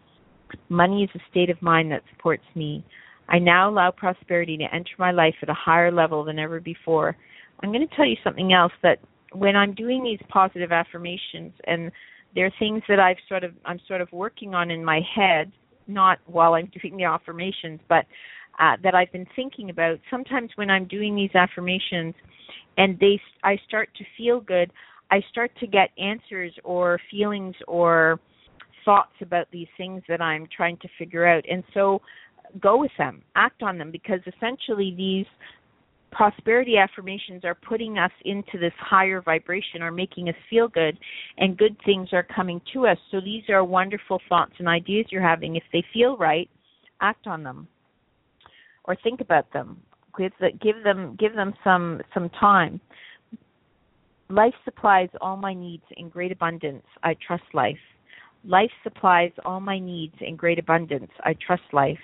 Money 0.69 1.05
is 1.05 1.11
a 1.15 1.31
state 1.31 1.51
of 1.51 1.61
mind 1.63 1.91
that 1.93 2.03
supports 2.15 2.45
me. 2.55 2.85
I 3.29 3.39
now 3.39 3.71
allow 3.71 3.91
prosperity 3.91 4.57
to 4.59 4.75
enter 4.75 4.93
my 4.99 5.11
life 5.11 5.35
at 5.43 5.49
a 5.49 5.55
higher 5.55 5.91
level 5.91 6.25
than 6.25 6.39
ever 6.39 6.61
before. 6.61 7.17
I'm 7.63 7.73
going 7.73 7.87
to 7.87 7.97
tell 7.97 8.07
you 8.07 8.17
something 8.23 8.53
else 8.53 8.73
that 8.83 8.99
when 9.33 9.57
I'm 9.57 9.75
doing 9.75 10.05
these 10.05 10.21
positive 10.29 10.73
affirmations 10.73 11.53
and 11.67 11.91
there 12.35 12.47
are 12.47 12.53
things 12.59 12.83
that 12.89 13.01
I've 13.01 13.17
sort 13.29 13.45
of 13.45 13.53
I'm 13.65 13.81
sort 13.87 14.01
of 14.01 14.13
working 14.13 14.55
on 14.55 14.71
in 14.71 14.85
my 14.85 15.01
head 15.15 15.53
not 15.87 16.19
while 16.27 16.55
I'm 16.55 16.71
doing 16.83 16.97
the 16.97 17.05
affirmations, 17.05 17.81
but 17.89 18.05
uh, 18.59 18.77
that 18.83 18.95
I've 18.95 19.13
been 19.13 19.27
thinking 19.35 19.71
about. 19.71 19.99
Sometimes 20.11 20.51
when 20.57 20.71
I'm 20.71 20.87
doing 20.87 21.17
these 21.17 21.35
affirmations, 21.35 22.15
and 22.77 22.99
they, 22.99 23.21
I 23.43 23.59
start 23.67 23.89
to 23.99 24.05
feel 24.17 24.41
good, 24.41 24.73
I 25.11 25.21
start 25.31 25.53
to 25.61 25.67
get 25.67 25.91
answers 25.99 26.53
or 26.65 27.01
feelings 27.11 27.55
or 27.69 28.21
thoughts 28.85 29.15
about 29.21 29.47
these 29.51 29.69
things 29.77 30.03
that 30.09 30.21
I'm 30.21 30.47
trying 30.55 30.77
to 30.79 30.89
figure 30.99 31.27
out, 31.27 31.45
and 31.51 31.65
so 31.73 32.01
go 32.61 32.79
with 32.79 32.93
them, 32.99 33.23
act 33.37 33.63
on 33.63 33.79
them, 33.79 33.91
because 33.91 34.21
essentially 34.27 34.95
these 34.97 35.27
prosperity 36.13 36.77
affirmations 36.77 37.45
are 37.45 37.57
putting 37.57 37.99
us 37.99 38.13
into 38.25 38.59
this 38.59 38.73
higher 38.79 39.21
vibration, 39.21 39.83
are 39.83 39.91
making 39.91 40.29
us 40.29 40.35
feel 40.49 40.69
good, 40.69 40.97
and 41.39 41.59
good 41.59 41.77
things 41.85 42.09
are 42.13 42.23
coming 42.23 42.61
to 42.73 42.87
us. 42.87 42.99
So 43.11 43.21
these 43.21 43.43
are 43.49 43.65
wonderful 43.65 44.21
thoughts 44.29 44.53
and 44.59 44.69
ideas 44.69 45.07
you're 45.11 45.21
having. 45.21 45.57
If 45.57 45.65
they 45.73 45.85
feel 45.93 46.17
right, 46.17 46.49
act 47.01 47.27
on 47.27 47.43
them 47.43 47.67
or 48.85 48.97
think 49.03 49.21
about 49.21 49.53
them. 49.53 49.81
Give, 50.17 50.31
the, 50.39 50.51
give 50.63 50.85
them 50.85 51.17
give 51.19 51.35
them 51.35 51.53
some 51.65 52.01
some 52.15 52.31
time. 52.39 52.81
Life 54.29 54.55
supplies 54.65 55.09
all 55.21 55.37
my 55.37 55.53
needs 55.53 55.83
in 55.97 56.09
great 56.09 56.31
abundance. 56.31 56.85
I 57.03 57.17
trust 57.27 57.43
life. 57.53 57.77
Life 58.47 58.71
supplies 58.83 59.33
all 59.47 59.61
my 59.61 59.79
needs 59.79 60.15
in 60.21 60.37
great 60.37 60.59
abundance. 60.59 61.11
I 61.25 61.35
trust 61.47 61.63
life. 61.73 61.99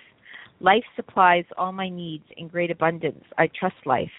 Life 0.61 0.85
supplies 0.96 1.44
all 1.59 1.70
my 1.70 1.90
needs 1.90 2.24
in 2.38 2.48
great 2.48 2.70
abundance. 2.70 3.24
I 3.37 3.48
trust 3.59 3.76
life. 3.85 4.11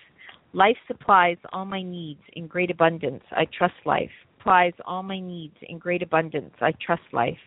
Life 0.53 0.77
supplies 0.87 1.37
all 1.51 1.65
my 1.65 1.81
needs 1.81 2.21
in 2.33 2.45
great 2.45 2.69
abundance. 2.69 3.23
I 3.31 3.47
trust 3.57 3.73
life. 3.85 4.11
Supplies 4.37 4.73
all 4.85 5.01
my 5.01 5.19
needs 5.19 5.55
in 5.67 5.79
great 5.79 6.03
abundance. 6.03 6.53
I 6.61 6.73
trust 6.83 7.01
life. 7.11 7.37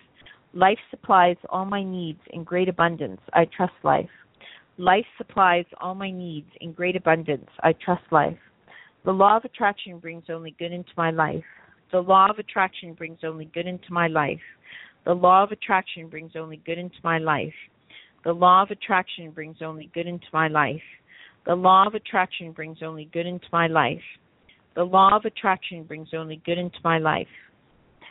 Life 0.55 0.79
supplies 0.91 1.37
all 1.51 1.65
my 1.65 1.85
needs 1.85 2.21
in 2.31 2.43
great 2.43 2.69
abundance. 2.69 3.21
I 3.33 3.45
trust 3.57 3.75
life. 3.85 4.11
Life 4.79 5.07
supplies 5.19 5.67
all 5.81 5.95
my 5.95 6.11
needs 6.11 6.51
in 6.61 6.73
great 6.73 6.97
abundance. 6.97 7.49
I 7.63 7.75
trust 7.85 8.05
life. 8.11 8.39
The 9.05 9.13
law 9.13 9.37
of 9.37 9.45
attraction 9.45 9.99
brings 9.99 10.25
only 10.29 10.57
good 10.59 10.73
into 10.73 10.91
my 10.97 11.11
life. 11.13 11.45
The 11.95 12.01
law 12.01 12.27
of 12.29 12.41
attraction 12.41 12.95
brings 12.95 13.21
only 13.23 13.45
good 13.45 13.69
into 13.69 13.93
my 13.93 14.09
life. 14.09 14.41
The 15.05 15.15
law 15.15 15.45
of 15.45 15.53
attraction 15.53 16.09
brings 16.09 16.33
only 16.35 16.61
good 16.67 16.77
into 16.77 16.97
my 17.05 17.19
life. 17.19 17.55
The 18.25 18.33
law 18.33 18.65
of 18.65 18.73
attraction 18.73 19.31
brings 19.31 19.59
only 19.63 19.93
good 19.95 20.09
into 20.09 20.27
my 20.33 20.49
life. 20.49 20.83
The 21.47 21.55
law 21.55 21.87
of 21.87 21.95
attraction 21.95 22.51
brings 22.51 22.79
only 22.83 23.09
good 23.13 23.27
into 23.27 23.47
my 23.53 23.69
life. 23.69 24.03
The 24.75 24.83
law 24.83 25.17
of 25.17 25.25
attraction 25.25 25.85
brings 25.85 26.09
only 26.13 26.43
good 26.45 26.59
into 26.59 26.79
my 26.83 26.99
life. 26.99 27.29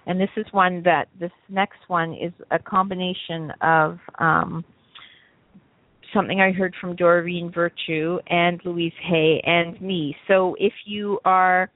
And 0.05 0.17
this 0.17 0.29
is 0.37 0.45
one 0.51 0.81
that 0.83 1.09
this 1.19 1.31
next 1.49 1.79
one 1.87 2.13
is 2.13 2.31
a 2.51 2.59
combination 2.59 3.51
of 3.61 3.99
um, 4.17 4.63
something 6.13 6.39
I 6.39 6.53
heard 6.53 6.73
from 6.79 6.95
Doreen 6.95 7.51
Virtue 7.53 8.19
and 8.27 8.61
Louise 8.63 8.93
Hay 9.09 9.41
and 9.45 9.81
me. 9.81 10.15
So 10.29 10.55
if 10.57 10.71
you 10.85 11.19
are, 11.25 11.69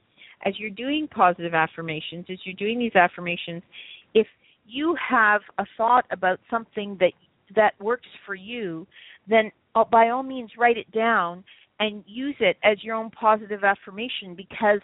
as 0.47 0.57
you're 0.57 0.69
doing 0.69 1.07
positive 1.09 1.53
affirmations, 1.53 2.25
as 2.29 2.37
you're 2.45 2.55
doing 2.55 2.79
these 2.79 2.95
affirmations, 2.95 3.61
if 4.13 4.27
you 4.65 4.95
have 5.09 5.41
a 5.57 5.65
thought 5.75 6.05
about 6.11 6.39
something 6.49 6.97
that 6.99 7.11
that 7.55 7.73
works 7.79 8.07
for 8.25 8.35
you, 8.35 8.85
then 9.27 9.51
uh, 9.75 9.83
by 9.83 10.09
all 10.09 10.23
means 10.23 10.51
write 10.57 10.77
it 10.77 10.89
down 10.91 11.43
and 11.79 12.03
use 12.07 12.35
it 12.39 12.57
as 12.63 12.83
your 12.83 12.95
own 12.95 13.09
positive 13.11 13.63
affirmation 13.63 14.35
because 14.35 14.81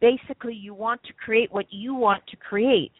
basically 0.00 0.54
you 0.54 0.74
want 0.74 1.02
to 1.04 1.12
create 1.12 1.52
what 1.52 1.66
you 1.70 1.94
want 1.94 2.22
to 2.28 2.36
create. 2.36 2.92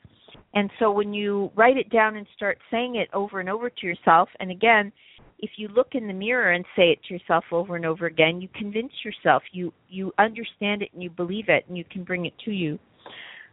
And 0.55 0.71
so 0.79 0.91
when 0.93 1.13
you 1.13 1.51
write 1.57 1.77
it 1.77 1.91
down 1.91 2.17
and 2.17 2.27
start 2.37 2.59
saying 2.71 2.97
it 2.97 3.09
over 3.13 3.41
and 3.41 3.49
over 3.49 3.71
to 3.71 3.87
yourself, 3.87 4.29
and 4.39 4.51
again, 4.51 4.93
if 5.39 5.51
you 5.57 5.69
look 5.69 5.89
in 5.93 6.07
the 6.07 6.13
mirror 6.13 6.53
and 6.53 6.65
say 6.75 6.91
it 6.91 6.99
to 7.05 7.15
yourself 7.15 7.45
over 7.53 7.77
and 7.77 7.85
over 7.85 8.07
again, 8.07 8.41
you 8.41 8.49
convince 8.55 8.93
yourself, 9.05 9.43
you 9.53 9.73
you 9.89 10.13
understand 10.19 10.83
it 10.83 10.91
and 10.93 11.03
you 11.03 11.11
believe 11.11 11.49
it 11.49 11.65
and 11.69 11.77
you 11.77 11.85
can 11.91 12.05
bring 12.05 12.27
it 12.27 12.35
to 12.45 12.51
you. 12.51 12.79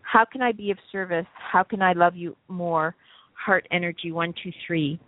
How 0.01 0.25
can 0.25 0.41
I 0.41 0.51
be 0.51 0.71
of 0.71 0.77
service? 0.91 1.27
How 1.51 1.63
can 1.63 1.81
I 1.81 1.93
love 1.93 2.15
you 2.15 2.35
more? 2.47 2.95
Heart 3.33 3.67
energy 3.71 4.11
one 4.11 4.33
two 4.43 4.51
three. 4.65 4.99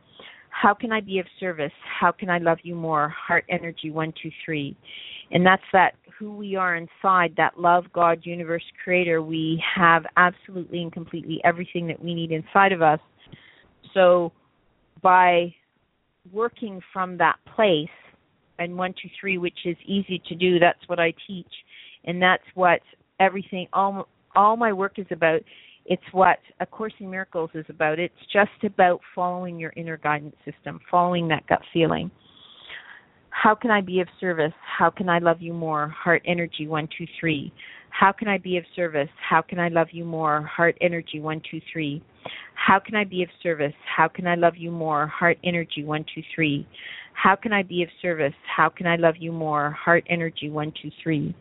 How 0.61 0.73
can 0.73 0.93
I 0.93 1.01
be 1.01 1.19
of 1.19 1.25
service? 1.37 1.73
How 1.99 2.13
can 2.13 2.29
I 2.29 2.37
love 2.37 2.59
you 2.63 2.75
more? 2.75 3.09
Heart 3.09 3.43
energy 3.49 3.91
one, 3.91 4.13
two, 4.23 4.31
three. 4.45 4.75
And 5.31 5.45
that's 5.45 5.61
that 5.73 5.95
who 6.17 6.33
we 6.33 6.55
are 6.55 6.77
inside, 6.77 7.33
that 7.35 7.59
love, 7.59 7.83
God, 7.91 8.21
universe, 8.23 8.63
creator. 8.81 9.21
We 9.21 9.61
have 9.75 10.05
absolutely 10.15 10.81
and 10.81 10.93
completely 10.93 11.41
everything 11.43 11.87
that 11.87 12.01
we 12.01 12.15
need 12.15 12.31
inside 12.31 12.71
of 12.71 12.81
us. 12.81 13.01
So 13.93 14.31
by 15.01 15.53
working 16.31 16.81
from 16.93 17.17
that 17.17 17.37
place, 17.55 17.87
and 18.59 18.77
one 18.77 18.93
two 19.01 19.09
three, 19.19 19.37
which 19.37 19.59
is 19.65 19.77
easy 19.85 20.21
to 20.27 20.35
do. 20.35 20.59
That's 20.59 20.79
what 20.87 20.99
I 20.99 21.13
teach, 21.27 21.51
and 22.05 22.21
that's 22.21 22.43
what 22.53 22.81
everything 23.19 23.67
all 23.73 24.07
all 24.35 24.57
my 24.57 24.73
work 24.73 24.99
is 24.99 25.07
about. 25.11 25.41
It's 25.85 26.03
what 26.11 26.39
A 26.59 26.65
Course 26.65 26.93
in 26.99 27.11
Miracles 27.11 27.51
is 27.53 27.65
about. 27.69 27.99
It's 27.99 28.13
just 28.33 28.63
about 28.63 29.01
following 29.13 29.59
your 29.59 29.71
inner 29.77 29.97
guidance 29.97 30.35
system, 30.43 30.79
following 30.89 31.27
that 31.27 31.45
gut 31.47 31.61
feeling. 31.71 32.09
How 33.29 33.53
can 33.53 33.69
I 33.69 33.81
be 33.81 33.99
of 33.99 34.07
service? 34.19 34.53
How 34.65 34.89
can 34.89 35.09
I 35.09 35.19
love 35.19 35.41
you 35.41 35.53
more? 35.53 35.89
Heart 35.89 36.23
energy 36.25 36.67
one 36.67 36.87
two 36.97 37.05
three. 37.19 37.53
How 37.97 38.11
can 38.11 38.27
I 38.27 38.37
be 38.37 38.57
of 38.57 38.65
service? 38.75 39.09
How 39.29 39.41
can 39.41 39.57
I 39.59 39.69
love 39.69 39.87
you 39.91 40.03
more? 40.03 40.41
Heart 40.41 40.77
energy 40.81 41.19
one 41.21 41.41
two 41.49 41.61
three. 41.71 42.03
How 42.55 42.77
can 42.79 42.95
I 42.95 43.05
be 43.05 43.23
of 43.23 43.29
service? 43.41 43.73
How 43.95 44.09
can 44.09 44.27
I 44.27 44.35
love 44.35 44.55
you 44.57 44.69
more? 44.69 45.07
Heart 45.07 45.37
energy 45.45 45.83
one 45.83 46.05
two 46.13 46.21
three. 46.33 46.67
How 47.13 47.35
can 47.35 47.53
I 47.53 47.63
be 47.63 47.83
of 47.83 47.89
service? 48.01 48.33
How 48.53 48.67
can 48.67 48.85
I 48.85 48.97
love 48.97 49.15
you 49.17 49.31
more? 49.31 49.71
Heart 49.71 50.03
energy 50.09 50.49
one 50.49 50.73
two 50.81 50.91
three. 51.01 51.33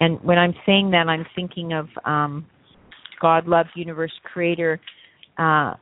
And 0.00 0.18
when 0.22 0.38
I'm 0.38 0.54
saying 0.64 0.90
that, 0.92 1.08
I'm 1.08 1.26
thinking 1.36 1.74
of 1.74 1.88
um, 2.06 2.46
God, 3.20 3.46
love, 3.46 3.66
universe, 3.74 4.12
creator. 4.24 4.80
Uh, 5.36 5.74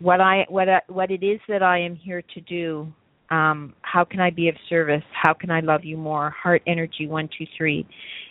what 0.00 0.20
I 0.20 0.44
what 0.50 0.68
I, 0.68 0.80
what 0.88 1.10
it 1.10 1.22
is 1.22 1.40
that 1.48 1.62
I 1.62 1.78
am 1.78 1.96
here 1.96 2.22
to 2.34 2.40
do. 2.42 2.92
Um, 3.30 3.74
how 3.82 4.04
can 4.04 4.20
I 4.20 4.30
be 4.30 4.48
of 4.48 4.56
service? 4.68 5.04
How 5.12 5.32
can 5.32 5.50
I 5.50 5.60
love 5.60 5.84
you 5.84 5.96
more? 5.96 6.30
Heart 6.30 6.62
energy 6.66 7.06
one 7.06 7.28
two 7.38 7.46
three, 7.56 7.86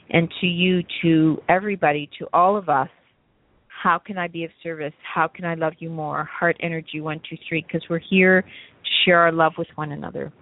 and 0.10 0.30
to 0.42 0.48
you, 0.48 0.82
to 1.02 1.42
everybody, 1.48 2.10
to 2.20 2.28
all 2.34 2.58
of 2.58 2.68
us. 2.68 2.90
How 3.68 3.98
can 3.98 4.18
I 4.18 4.28
be 4.28 4.44
of 4.44 4.52
service? 4.62 4.94
How 5.04 5.28
can 5.28 5.46
I 5.46 5.56
love 5.56 5.74
you 5.80 5.90
more? 5.90 6.26
Heart 6.26 6.58
energy 6.62 7.00
one 7.00 7.22
two 7.30 7.38
three, 7.48 7.66
because 7.66 7.88
we're 7.90 8.02
here 8.10 8.42
to 8.42 8.90
share 9.06 9.20
our 9.20 9.32
love 9.32 9.54
with 9.58 9.68
one 9.76 9.94
another. 9.94 10.34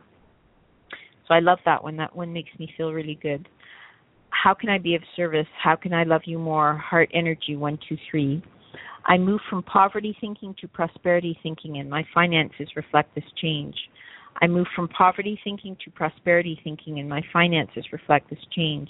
So 1.27 1.33
I 1.33 1.39
love 1.39 1.59
that 1.65 1.83
one. 1.83 1.97
That 1.97 2.15
one 2.15 2.33
makes 2.33 2.49
me 2.57 2.67
feel 2.77 2.93
really 2.93 3.19
good. 3.21 3.47
How 4.29 4.53
can 4.53 4.69
I 4.69 4.77
be 4.77 4.95
of 4.95 5.01
service? 5.15 5.47
How 5.61 5.75
can 5.75 5.93
I 5.93 6.03
love 6.03 6.21
you 6.25 6.39
more? 6.39 6.77
Heart 6.77 7.09
energy 7.13 7.55
123. 7.55 8.41
I 9.05 9.17
move 9.17 9.39
from 9.49 9.63
poverty 9.63 10.15
thinking 10.19 10.55
to 10.61 10.67
prosperity 10.67 11.37
thinking, 11.43 11.77
and 11.77 11.89
my 11.89 12.03
finances 12.13 12.67
reflect 12.75 13.13
this 13.13 13.23
change. 13.41 13.75
I 14.41 14.47
move 14.47 14.67
from 14.75 14.87
poverty 14.89 15.39
thinking 15.43 15.77
to 15.83 15.91
prosperity 15.91 16.59
thinking, 16.63 16.99
and 16.99 17.09
my 17.09 17.21
finances 17.33 17.85
reflect 17.91 18.29
this 18.29 18.39
change. 18.55 18.89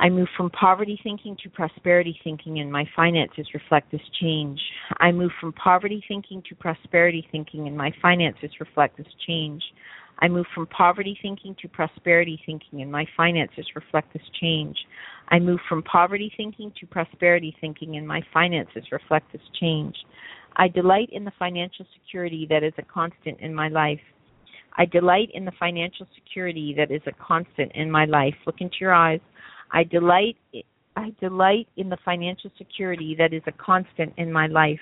I 0.00 0.08
move 0.08 0.28
from 0.36 0.50
poverty 0.50 0.98
thinking 1.02 1.36
to 1.42 1.50
prosperity 1.50 2.18
thinking, 2.24 2.58
and 2.58 2.70
my 2.70 2.84
finances 2.96 3.46
reflect 3.54 3.92
this 3.92 4.00
change. 4.20 4.60
I 4.98 5.12
move 5.12 5.30
from 5.40 5.52
poverty 5.52 6.02
thinking 6.08 6.42
to 6.48 6.54
prosperity 6.54 7.26
thinking, 7.30 7.66
and 7.66 7.76
my 7.76 7.92
finances 8.02 8.50
reflect 8.58 8.98
this 8.98 9.06
change. 9.26 9.62
I 10.18 10.28
move 10.28 10.46
from 10.54 10.66
poverty 10.66 11.18
thinking 11.22 11.56
to 11.62 11.68
prosperity 11.68 12.40
thinking, 12.46 12.82
and 12.82 12.90
my 12.90 13.06
finances 13.16 13.66
reflect 13.74 14.12
this 14.12 14.22
change. 14.40 14.76
I 15.28 15.38
move 15.38 15.60
from 15.68 15.82
poverty 15.82 16.32
thinking 16.36 16.72
to 16.80 16.86
prosperity 16.86 17.56
thinking, 17.60 17.96
and 17.96 18.06
my 18.06 18.22
finances 18.32 18.84
reflect 18.92 19.32
this 19.32 19.42
change. 19.60 19.96
I 20.56 20.68
delight 20.68 21.08
in 21.12 21.24
the 21.24 21.32
financial 21.38 21.86
security 21.94 22.46
that 22.50 22.62
is 22.62 22.72
a 22.78 22.82
constant 22.82 23.40
in 23.40 23.54
my 23.54 23.68
life. 23.68 24.00
I 24.76 24.86
delight 24.86 25.30
in 25.34 25.44
the 25.44 25.52
financial 25.58 26.06
security 26.14 26.74
that 26.76 26.90
is 26.90 27.02
a 27.06 27.12
constant 27.12 27.72
in 27.74 27.90
my 27.90 28.04
life. 28.04 28.34
Look 28.46 28.60
into 28.60 28.76
your 28.80 28.94
eyes. 28.94 29.20
I 29.72 29.84
delight 29.84 30.36
I 30.96 31.12
delight 31.20 31.66
in 31.76 31.88
the 31.88 31.96
financial 32.04 32.50
security 32.56 33.16
that 33.18 33.32
is 33.32 33.42
a 33.46 33.52
constant 33.52 34.12
in 34.16 34.32
my 34.32 34.46
life. 34.46 34.80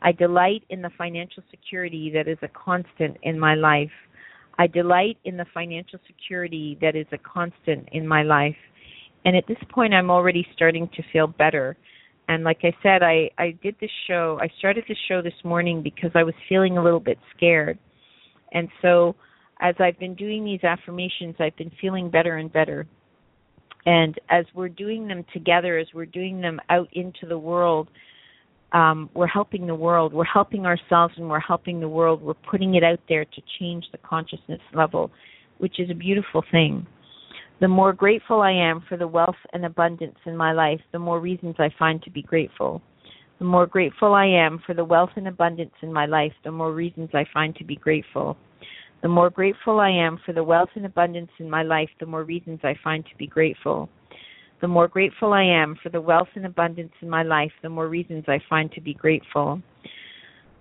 I 0.00 0.12
delight 0.12 0.62
in 0.70 0.82
the 0.82 0.90
financial 0.96 1.42
security 1.50 2.10
that 2.14 2.28
is 2.28 2.38
a 2.42 2.48
constant 2.48 3.16
in 3.22 3.38
my 3.38 3.54
life. 3.54 3.90
I 4.58 4.66
delight 4.66 5.18
in 5.24 5.36
the 5.36 5.46
financial 5.52 5.98
security 6.06 6.78
that 6.80 6.94
is 6.94 7.06
a 7.12 7.18
constant 7.18 7.88
in 7.92 8.06
my 8.06 8.22
life. 8.22 8.56
And 9.24 9.36
at 9.36 9.46
this 9.48 9.58
point, 9.70 9.94
I'm 9.94 10.10
already 10.10 10.46
starting 10.54 10.88
to 10.94 11.02
feel 11.12 11.26
better. 11.26 11.76
And 12.28 12.44
like 12.44 12.60
I 12.62 12.72
said, 12.82 13.02
I, 13.02 13.30
I 13.38 13.56
did 13.62 13.76
this 13.80 13.90
show, 14.06 14.38
I 14.40 14.48
started 14.58 14.84
this 14.88 14.98
show 15.08 15.22
this 15.22 15.32
morning 15.44 15.82
because 15.82 16.10
I 16.14 16.22
was 16.22 16.34
feeling 16.48 16.78
a 16.78 16.82
little 16.82 17.00
bit 17.00 17.18
scared. 17.36 17.78
And 18.52 18.68
so 18.80 19.16
as 19.60 19.74
I've 19.78 19.98
been 19.98 20.14
doing 20.14 20.44
these 20.44 20.62
affirmations, 20.64 21.36
I've 21.38 21.56
been 21.56 21.72
feeling 21.80 22.10
better 22.10 22.36
and 22.36 22.52
better. 22.52 22.86
And 23.86 24.18
as 24.30 24.44
we're 24.54 24.68
doing 24.68 25.08
them 25.08 25.24
together, 25.32 25.78
as 25.78 25.88
we're 25.92 26.06
doing 26.06 26.40
them 26.40 26.60
out 26.70 26.88
into 26.92 27.26
the 27.26 27.38
world, 27.38 27.88
um, 28.72 29.10
we're 29.14 29.26
helping 29.26 29.66
the 29.66 29.74
world, 29.74 30.12
we're 30.12 30.24
helping 30.24 30.66
ourselves, 30.66 31.14
and 31.16 31.28
we're 31.28 31.40
helping 31.40 31.80
the 31.80 31.88
world. 31.88 32.22
We're 32.22 32.34
putting 32.34 32.74
it 32.74 32.82
out 32.82 33.00
there 33.08 33.24
to 33.24 33.42
change 33.58 33.84
the 33.92 33.98
consciousness 33.98 34.60
level, 34.72 35.10
which 35.58 35.78
is 35.78 35.90
a 35.90 35.94
beautiful 35.94 36.42
thing. 36.50 36.86
The 37.60 37.68
more 37.68 37.92
grateful 37.92 38.40
I 38.40 38.50
am 38.50 38.82
for 38.88 38.96
the 38.96 39.06
wealth 39.06 39.36
and 39.52 39.64
abundance 39.64 40.16
in 40.26 40.36
my 40.36 40.52
life, 40.52 40.80
the 40.90 40.98
more 40.98 41.20
reasons 41.20 41.54
I 41.58 41.70
find 41.78 42.02
to 42.02 42.10
be 42.10 42.22
grateful. 42.22 42.82
The 43.38 43.44
more 43.44 43.66
grateful 43.66 44.14
I 44.14 44.26
am 44.26 44.60
for 44.66 44.74
the 44.74 44.84
wealth 44.84 45.10
and 45.16 45.28
abundance 45.28 45.74
in 45.82 45.92
my 45.92 46.06
life, 46.06 46.32
the 46.44 46.50
more 46.50 46.72
reasons 46.72 47.10
I 47.14 47.24
find 47.32 47.54
to 47.56 47.64
be 47.64 47.76
grateful. 47.76 48.36
The 49.02 49.08
more 49.08 49.30
grateful 49.30 49.80
I 49.80 49.90
am 49.90 50.18
for 50.24 50.32
the 50.32 50.44
wealth 50.44 50.68
and 50.76 50.86
abundance 50.86 51.30
in 51.38 51.50
my 51.50 51.64
life, 51.64 51.90
the 51.98 52.06
more 52.06 52.22
reasons 52.22 52.60
I 52.62 52.74
find 52.84 53.04
to 53.06 53.16
be 53.16 53.26
grateful. 53.26 53.88
The 54.60 54.68
more 54.68 54.86
grateful 54.86 55.32
I 55.32 55.42
am 55.42 55.76
for 55.82 55.88
the 55.88 56.00
wealth 56.00 56.28
and 56.36 56.46
abundance 56.46 56.92
in 57.00 57.10
my 57.10 57.24
life, 57.24 57.50
the 57.62 57.68
more 57.68 57.88
reasons 57.88 58.24
I 58.28 58.38
find 58.48 58.70
to 58.72 58.80
be 58.80 58.94
grateful. 58.94 59.60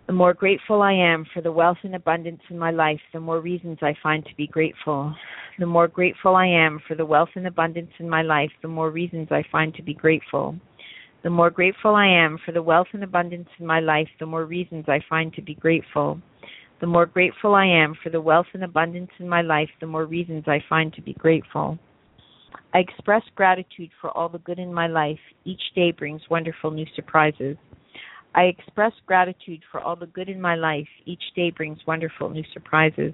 The 0.08 0.14
more 0.14 0.34
grateful 0.34 0.82
I 0.82 0.94
am 0.94 1.26
for 1.34 1.42
the 1.42 1.52
wealth 1.52 1.78
and 1.84 1.96
abundance 1.96 2.42
in 2.50 2.58
my 2.58 2.72
life, 2.72 3.00
the 3.14 3.20
more 3.20 3.40
reasons 3.40 3.78
I 3.82 3.96
find 4.02 4.26
to 4.26 4.36
be 4.36 4.48
grateful. 4.48 5.16
The 5.60 5.66
more 5.66 5.88
grateful 5.88 6.36
I 6.36 6.48
am 6.48 6.82
for 6.88 6.96
the 6.96 7.06
wealth 7.06 7.30
and 7.36 7.48
abundance 7.48 7.92
in 8.00 8.10
my 8.10 8.22
life, 8.22 8.52
the 8.62 8.68
more 8.68 8.90
reasons 8.90 9.28
I 9.32 9.44
find 9.52 9.74
to 9.76 9.84
be 9.84 9.94
grateful. 9.94 10.56
The 11.24 11.30
more 11.30 11.52
grateful 11.52 11.96
I 11.96 12.08
am 12.08 12.40
for 12.44 12.52
the 12.52 12.64
wealth 12.64 12.88
and 12.94 13.04
abundance 13.04 13.48
in 13.60 13.66
my 13.66 13.80
life, 13.80 14.08
the 14.20 14.26
more 14.26 14.46
reasons 14.46 14.86
I 14.88 15.00
find 15.08 15.32
to 15.36 15.42
be 15.42 15.54
grateful. 15.54 16.20
The 16.82 16.88
more 16.88 17.06
grateful 17.06 17.54
I 17.54 17.68
am 17.68 17.94
for 18.04 18.10
the 18.10 18.20
wealth 18.20 18.48
and 18.54 18.64
abundance 18.64 19.12
in 19.20 19.30
my 19.30 19.44
life, 19.44 19.70
the 19.80 19.88
more 19.88 20.08
reasons 20.08 20.46
I 20.48 20.64
find 20.68 20.92
to 20.94 21.02
be 21.02 21.14
grateful. 21.14 21.78
I 22.74 22.80
express 22.80 23.22
gratitude 23.36 23.92
for 24.02 24.10
all 24.18 24.30
the 24.30 24.40
good 24.40 24.58
in 24.58 24.74
my 24.74 24.88
life. 24.88 25.20
Each 25.46 25.62
day 25.76 25.92
brings 25.92 26.22
wonderful 26.30 26.72
new 26.72 26.88
surprises. 26.96 27.56
I 28.34 28.44
express 28.44 28.94
gratitude 29.06 29.62
for 29.72 29.82
all 29.82 29.96
the 29.96 30.08
good 30.08 30.30
in 30.30 30.40
my 30.40 30.56
life. 30.56 30.88
Each 31.06 31.24
day 31.36 31.52
brings 31.52 31.80
wonderful 31.86 32.30
new 32.30 32.44
surprises. 32.54 33.14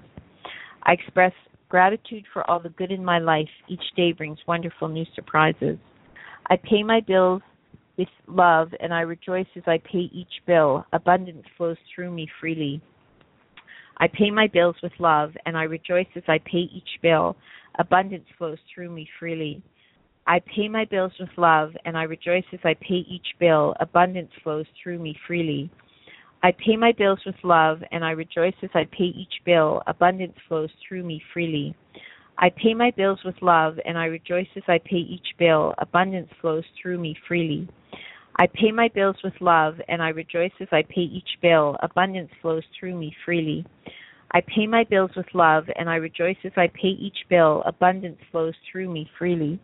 I 0.84 0.92
express 0.92 1.32
gratitude 1.68 2.24
for 2.32 2.48
all 2.48 2.60
the 2.60 2.70
good 2.70 2.90
in 2.92 3.04
my 3.04 3.18
life. 3.18 3.48
Each 3.68 3.82
day 3.96 4.12
brings 4.12 4.38
wonderful 4.46 4.88
new 4.88 5.04
surprises. 5.14 5.76
I 6.48 6.56
pay 6.56 6.82
my 6.82 7.00
bills 7.00 7.42
with 7.98 8.08
love 8.28 8.68
and 8.80 8.94
I 8.94 9.00
rejoice 9.00 9.46
as 9.56 9.64
I 9.66 9.78
pay 9.78 10.08
each 10.12 10.42
bill. 10.46 10.84
Abundance 10.92 11.44
flows 11.56 11.76
through 11.94 12.12
me 12.12 12.28
freely. 12.40 12.80
I 13.98 14.06
pay 14.06 14.30
my 14.30 14.46
bills 14.46 14.76
with 14.82 14.92
love 15.00 15.32
and 15.44 15.56
I 15.56 15.64
rejoice 15.64 16.06
as 16.14 16.22
I 16.28 16.38
pay 16.38 16.68
each 16.72 17.00
bill 17.02 17.36
abundance 17.78 18.26
flows 18.36 18.58
through 18.72 18.90
me 18.90 19.08
freely. 19.18 19.62
I 20.28 20.40
pay 20.40 20.68
my 20.68 20.84
bills 20.84 21.12
with 21.18 21.30
love, 21.38 21.70
and 21.86 21.96
I 21.96 22.02
rejoice 22.02 22.44
as 22.52 22.60
I 22.62 22.74
pay 22.74 22.96
each 23.08 23.28
bill. 23.40 23.74
Abundance 23.80 24.30
flows 24.44 24.66
through 24.82 24.98
me 24.98 25.16
freely. 25.26 25.70
I 26.42 26.52
pay 26.52 26.76
my 26.76 26.92
bills 26.92 27.20
with 27.24 27.34
love, 27.42 27.80
and 27.92 28.04
I 28.04 28.10
rejoice 28.10 28.52
as 28.62 28.68
I 28.74 28.84
pay 28.92 29.06
each 29.06 29.32
bill. 29.46 29.82
Abundance 29.86 30.34
flows 30.46 30.68
through 30.86 31.02
me 31.04 31.22
freely. 31.32 31.74
I 32.36 32.50
pay 32.50 32.74
my 32.74 32.90
bills 32.90 33.20
with 33.24 33.36
love, 33.40 33.78
and 33.86 33.96
I 33.96 34.04
rejoice 34.04 34.48
as 34.54 34.64
I 34.68 34.78
pay 34.84 34.98
each 34.98 35.26
bill. 35.38 35.74
Abundance 35.78 36.28
flows 36.42 36.64
through 36.80 36.98
me 36.98 37.16
freely. 37.26 37.66
I 38.36 38.48
pay 38.48 38.70
my 38.70 38.88
bills 38.94 39.16
with 39.24 39.40
love, 39.40 39.76
and 39.88 40.02
I 40.02 40.10
rejoice 40.10 40.52
as 40.60 40.68
I 40.70 40.82
pay 40.82 41.00
each 41.00 41.38
bill. 41.40 41.78
Abundance 41.80 42.30
flows 42.42 42.64
through 42.78 42.98
me 42.98 43.16
freely. 43.24 43.64
I 44.32 44.42
pay 44.42 44.66
my 44.66 44.84
bills 44.84 45.12
with 45.16 45.26
love, 45.32 45.64
and 45.76 45.88
I 45.88 45.94
rejoice 45.94 46.36
as 46.44 46.52
I 46.54 46.66
pay 46.66 46.88
each 46.88 47.16
bill. 47.30 47.62
Abundance 47.64 48.18
flows 48.30 48.54
through 48.70 48.92
me 48.92 49.10
freely. 49.18 49.58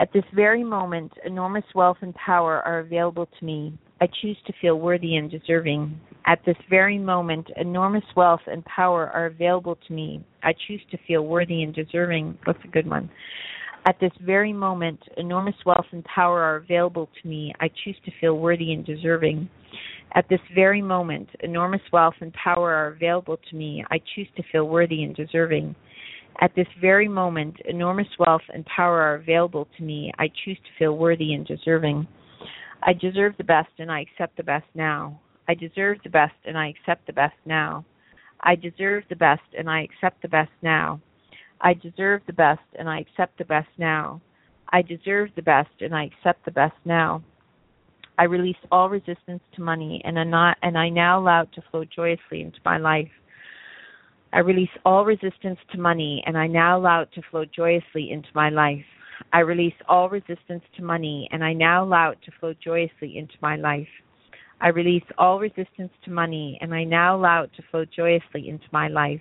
At 0.00 0.12
this 0.12 0.24
very 0.34 0.64
moment, 0.64 1.12
enormous 1.24 1.64
wealth 1.74 1.98
and 2.00 2.14
power 2.14 2.62
are 2.62 2.78
available 2.78 3.26
to 3.38 3.44
me. 3.44 3.78
I 4.00 4.08
choose 4.20 4.38
to 4.46 4.52
feel 4.60 4.80
worthy 4.80 5.16
and 5.16 5.30
deserving. 5.30 6.00
At 6.26 6.40
this 6.46 6.56
very 6.70 6.98
moment, 6.98 7.48
enormous 7.56 8.04
wealth 8.16 8.40
and 8.46 8.64
power 8.64 9.10
are 9.10 9.26
available 9.26 9.76
to 9.86 9.92
me. 9.92 10.24
I 10.42 10.54
choose 10.66 10.80
to 10.90 10.98
feel 11.06 11.22
worthy 11.26 11.62
and 11.62 11.74
deserving. 11.74 12.38
That's 12.46 12.58
a 12.64 12.68
good 12.68 12.88
one. 12.88 13.10
At 13.86 13.98
this 14.00 14.12
very 14.24 14.52
moment, 14.52 15.00
enormous 15.18 15.56
wealth 15.66 15.86
and 15.92 16.04
power 16.04 16.40
are 16.40 16.56
available 16.56 17.08
to 17.20 17.28
me. 17.28 17.52
I 17.60 17.68
choose 17.84 17.96
to 18.04 18.12
feel 18.20 18.38
worthy 18.38 18.72
and 18.72 18.86
deserving. 18.86 19.48
At 20.14 20.28
this 20.28 20.40
very 20.54 20.82
moment, 20.82 21.28
enormous 21.40 21.80
wealth 21.92 22.14
and 22.20 22.32
power 22.32 22.72
are 22.72 22.88
available 22.88 23.38
to 23.50 23.56
me. 23.56 23.84
I 23.90 23.98
choose 24.14 24.28
to 24.36 24.42
feel 24.52 24.68
worthy 24.68 25.02
and 25.02 25.16
deserving. 25.16 25.74
At 26.40 26.54
this 26.54 26.66
very 26.80 27.08
moment, 27.08 27.56
enormous 27.66 28.08
wealth 28.18 28.42
and 28.52 28.64
power 28.66 29.00
are 29.00 29.14
available 29.16 29.68
to 29.76 29.82
me. 29.82 30.12
I 30.18 30.28
choose 30.44 30.58
to 30.58 30.78
feel 30.78 30.96
worthy 30.96 31.34
and 31.34 31.46
deserving. 31.46 32.06
I 32.82 32.92
deserve 32.94 33.34
the 33.36 33.44
best 33.44 33.70
and 33.78 33.92
I 33.92 34.00
accept 34.00 34.36
the 34.36 34.42
best 34.42 34.66
now. 34.74 35.20
I 35.48 35.54
deserve 35.54 35.98
the 36.02 36.10
best 36.10 36.34
and 36.44 36.58
I 36.58 36.68
accept 36.68 37.06
the 37.06 37.12
best 37.12 37.36
now. 37.44 37.84
I 38.40 38.56
deserve 38.56 39.04
the 39.08 39.16
best 39.16 39.42
and 39.56 39.68
I 39.68 39.82
accept 39.82 40.22
the 40.22 40.28
best 40.28 40.50
now. 40.62 41.00
I 41.60 41.74
deserve 41.74 42.22
the 42.26 42.32
best 42.32 42.60
and 42.76 42.88
I 42.88 43.00
accept 43.00 43.38
the 43.38 43.44
best 43.44 43.68
now. 43.78 44.20
I 44.72 44.82
deserve 44.82 45.30
the 45.36 45.42
best 45.42 45.70
and 45.80 45.94
I 45.94 46.04
accept 46.04 46.44
the 46.44 46.50
best 46.50 46.74
now. 46.84 47.22
I 48.18 48.24
release 48.24 48.56
all 48.70 48.88
resistance 48.88 49.42
to 49.54 49.62
money 49.62 50.02
and, 50.04 50.18
and 50.18 50.34
I 50.34 50.88
now 50.88 51.20
allow 51.20 51.42
it 51.42 51.52
to 51.54 51.62
flow 51.70 51.84
joyously 51.84 52.40
into 52.40 52.58
my 52.64 52.78
life. 52.78 53.10
I 54.34 54.38
release 54.38 54.70
all 54.86 55.04
resistance 55.04 55.58
to 55.72 55.78
money 55.78 56.22
and 56.26 56.38
I 56.38 56.46
now 56.46 56.78
allow 56.78 57.02
it 57.02 57.12
to 57.14 57.22
flow 57.30 57.44
joyously 57.44 58.10
into 58.10 58.28
my 58.34 58.48
life. 58.48 58.84
I 59.32 59.40
release 59.40 59.74
all 59.88 60.08
resistance 60.08 60.62
to 60.76 60.82
money 60.82 61.28
and 61.32 61.44
I 61.44 61.52
now 61.52 61.84
allow 61.84 62.10
it 62.10 62.18
to 62.24 62.32
flow 62.40 62.54
joyously 62.64 63.18
into 63.18 63.34
my 63.42 63.56
life. 63.56 63.88
I 64.62 64.68
release 64.68 65.02
all 65.18 65.38
resistance 65.38 65.90
to 66.04 66.10
money 66.10 66.58
and 66.62 66.72
I 66.72 66.84
now 66.84 67.16
allow 67.16 67.42
it 67.42 67.50
to 67.56 67.62
flow 67.70 67.84
joyously 67.84 68.48
into 68.48 68.64
my 68.72 68.88
life. 68.88 69.20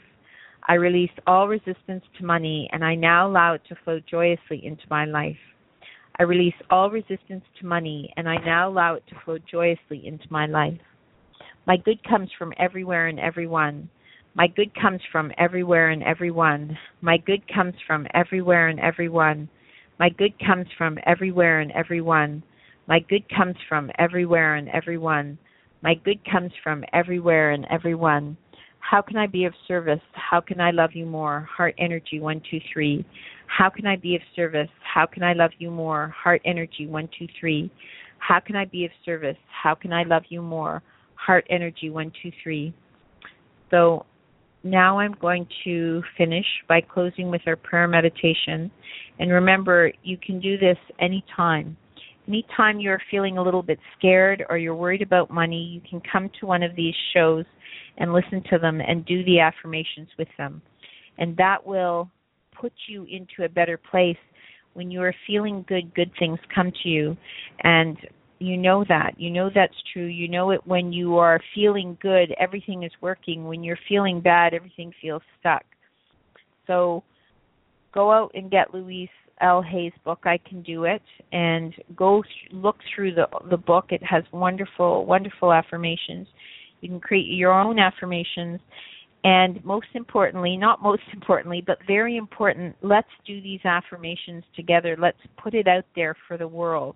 I 0.70 0.76
release 0.76 1.12
all 1.28 1.48
resistance 1.48 2.06
to 2.18 2.26
money 2.26 2.70
and 2.72 2.86
I 2.86 2.96
now 2.96 3.28
allow 3.28 3.56
it 3.56 3.62
to 3.68 3.76
flow 3.84 4.00
joyously 4.10 4.66
into 4.66 4.84
my 4.90 5.06
life. 5.06 5.36
I 6.20 6.24
release 6.24 6.54
all 6.70 6.90
resistance 6.90 7.44
to 7.60 7.66
money 7.66 8.14
and 8.16 8.30
I 8.30 8.38
now 8.46 8.70
allow 8.70 8.94
it 8.94 9.04
to 9.10 9.16
flow 9.26 9.40
joyously 9.52 10.08
into 10.08 10.26
my 10.30 10.46
life. 10.46 10.80
My 11.68 11.76
good 11.76 12.02
comes 12.08 12.30
from 12.38 12.54
everywhere 12.58 13.08
and 13.08 13.20
everyone. 13.20 13.90
My 14.34 14.48
good 14.48 14.72
comes 14.80 15.02
from 15.12 15.32
everywhere 15.38 15.90
and 15.90 16.04
everyone. 16.04 16.78
My 17.02 17.18
good 17.18 17.42
comes 17.54 17.74
from 17.86 18.08
everywhere 18.14 18.70
and 18.70 18.80
everyone. 18.80 19.50
My 20.00 20.10
good 20.10 20.34
comes 20.40 20.68
from 20.78 20.98
everywhere 21.06 21.60
and 21.60 21.72
everyone. 21.74 22.44
My 22.88 23.00
good 23.00 23.24
comes 23.30 23.56
from 23.68 23.92
everywhere 24.00 24.56
and 24.56 24.70
everyone. 24.70 25.38
My 25.84 25.96
good 25.96 26.20
comes 26.32 26.52
from 26.64 26.86
everywhere 26.94 27.52
and 27.52 27.66
everyone. 27.70 28.38
How 28.80 29.02
can 29.02 29.18
I 29.18 29.28
be 29.28 29.46
of 29.46 29.54
service? 29.68 30.00
How 30.14 30.40
can 30.40 30.62
I 30.62 30.72
love 30.72 30.92
you 30.94 31.06
more? 31.06 31.48
Heart 31.56 31.76
energy 31.78 32.20
123. 32.20 33.06
How 33.48 33.70
can 33.70 33.86
I 33.86 33.96
be 33.98 34.16
of 34.16 34.22
service? 34.36 34.70
How 34.82 35.06
can 35.06 35.24
I 35.24 35.34
love 35.34 35.52
you 35.60 35.72
more? 35.72 36.14
Heart 36.18 36.42
energy 36.46 36.88
123. 36.88 37.70
How 38.20 38.40
can 38.40 38.56
I 38.56 38.66
be 38.66 38.86
of 38.86 38.92
service? 39.06 39.38
How 39.62 39.76
can 39.76 39.92
I 39.92 40.04
love 40.04 40.24
you 40.30 40.42
more? 40.42 40.82
Heart 41.16 41.46
energy 41.50 41.90
123. 41.90 42.74
So 43.70 44.06
now 44.64 45.00
I'm 45.00 45.16
going 45.20 45.48
to 45.64 46.04
finish 46.18 46.46
by 46.68 46.82
closing 46.82 47.30
with 47.30 47.42
our 47.48 47.56
prayer 47.56 47.88
meditation. 47.88 48.72
And 49.20 49.32
remember, 49.32 49.92
you 50.04 50.18
can 50.18 50.40
do 50.40 50.58
this 50.58 50.78
anytime. 51.00 51.76
Anytime 52.28 52.80
you're 52.80 53.02
feeling 53.10 53.38
a 53.38 53.44
little 53.44 53.64
bit 53.64 53.80
scared 53.98 54.46
or 54.50 54.58
you're 54.58 54.76
worried 54.76 55.02
about 55.02 55.32
money, 55.32 55.64
you 55.64 55.82
can 55.90 56.02
come 56.12 56.30
to 56.40 56.46
one 56.46 56.62
of 56.62 56.76
these 56.76 56.94
shows 57.14 57.46
and 57.98 58.14
listen 58.14 58.44
to 58.52 58.60
them 58.60 58.80
and 58.82 59.06
do 59.06 59.24
the 59.26 59.40
affirmations 59.40 60.08
with 60.18 60.28
them. 60.38 60.62
And 61.18 61.36
that 61.38 61.66
will 61.66 62.10
put 62.60 62.74
you 62.88 63.06
into 63.06 63.44
a 63.44 63.50
better 63.50 63.78
place 63.78 64.18
when 64.74 64.92
you 64.92 65.02
are 65.02 65.14
feeling 65.28 65.66
good, 65.68 65.94
good 65.96 66.12
things 66.20 66.40
come 66.54 66.72
to 66.84 66.90
you. 66.90 67.18
And 67.64 67.98
you 68.42 68.58
know 68.58 68.84
that. 68.90 69.14
You 69.18 69.30
know 69.30 69.50
that's 69.54 69.76
true. 69.94 70.06
You 70.06 70.28
know 70.28 70.52
it 70.52 70.62
when 70.66 70.92
you 70.92 71.18
are 71.18 71.40
feeling 71.54 71.98
good, 72.02 72.34
everything 72.40 72.84
is 72.84 72.92
working. 73.02 73.46
When 73.46 73.64
you're 73.64 73.78
feeling 73.88 74.20
bad, 74.22 74.54
everything 74.54 74.92
feels 75.02 75.22
stuck. 75.40 75.64
So 76.68 77.04
go 77.94 78.12
out 78.12 78.32
and 78.34 78.50
get 78.50 78.74
Louise 78.74 79.10
L. 79.42 79.62
Hay's 79.62 79.94
book, 80.04 80.20
I 80.24 80.40
Can 80.48 80.62
Do 80.62 80.86
It, 80.86 81.02
and 81.32 81.74
go 81.96 82.22
th- 82.24 82.54
look 82.54 82.78
through 82.96 83.16
the 83.16 83.28
the 83.50 83.58
book. 83.58 83.86
It 83.90 84.02
has 84.04 84.24
wonderful, 84.32 85.06
wonderful 85.06 85.54
affirmations. 85.54 86.28
You 86.82 86.90
can 86.90 87.00
create 87.00 87.28
your 87.28 87.54
own 87.54 87.80
affirmations. 87.80 88.60
And 89.24 89.64
most 89.64 89.88
importantly, 89.94 90.58
not 90.58 90.82
most 90.82 91.04
importantly, 91.14 91.64
but 91.66 91.78
very 91.86 92.18
important, 92.18 92.76
let's 92.82 93.08
do 93.28 93.40
these 93.40 93.60
affirmations 93.66 94.44
together. 94.56 94.98
Let's 95.00 95.20
put 95.38 95.54
it 95.54 95.68
out 95.68 95.86
there 95.96 96.16
for 96.28 96.38
the 96.38 96.48
world. 96.48 96.96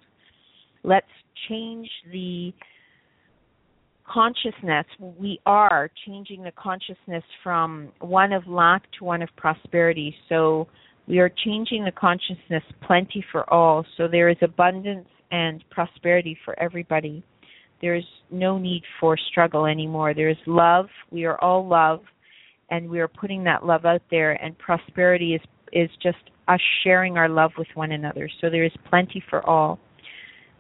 Let's 0.86 1.08
change 1.50 1.90
the 2.12 2.54
consciousness. 4.08 4.86
We 5.00 5.40
are 5.46 5.90
changing 6.06 6.44
the 6.44 6.52
consciousness 6.52 7.24
from 7.44 7.92
one 8.00 8.34
of 8.34 8.48
lack 8.48 8.84
to 9.00 9.06
one 9.06 9.22
of 9.24 9.30
prosperity. 9.36 10.16
So 10.30 10.68
we 11.08 11.20
are 11.20 11.32
changing 11.44 11.86
the 11.86 11.92
consciousness 11.92 12.64
plenty 12.86 13.26
for 13.32 13.52
all. 13.52 13.84
So 13.98 14.08
there 14.08 14.30
is 14.30 14.38
abundance 14.42 15.08
and 15.32 15.64
prosperity 15.72 16.38
for 16.46 16.58
everybody. 16.60 17.24
There 17.82 17.96
is 17.96 18.04
no 18.32 18.58
need 18.58 18.84
for 19.00 19.18
struggle 19.32 19.66
anymore. 19.66 20.14
There 20.14 20.30
is 20.30 20.38
love. 20.46 20.88
We 21.12 21.26
are 21.26 21.40
all 21.42 21.68
love, 21.68 22.02
and 22.70 22.90
we 22.90 23.00
are 23.00 23.08
putting 23.08 23.44
that 23.46 23.66
love 23.66 23.86
out 23.86 24.02
there. 24.12 24.34
And 24.34 24.58
prosperity 24.58 25.34
is 25.34 25.42
is 25.74 25.90
just 26.02 26.18
us 26.48 26.60
sharing 26.84 27.18
our 27.18 27.28
love 27.28 27.52
with 27.58 27.68
one 27.74 27.92
another. 27.92 28.30
So 28.40 28.50
there 28.50 28.64
is 28.64 28.72
plenty 28.90 29.22
for 29.30 29.44
all. 29.48 29.80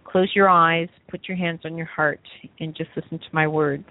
Close 0.06 0.30
your 0.34 0.50
eyes, 0.50 0.88
put 1.10 1.28
your 1.28 1.36
hands 1.36 1.62
on 1.66 1.76
your 1.76 1.88
heart, 1.88 2.22
and 2.60 2.76
just 2.76 2.90
listen 2.96 3.20
to 3.20 3.26
my 3.34 3.48
words. 3.48 3.86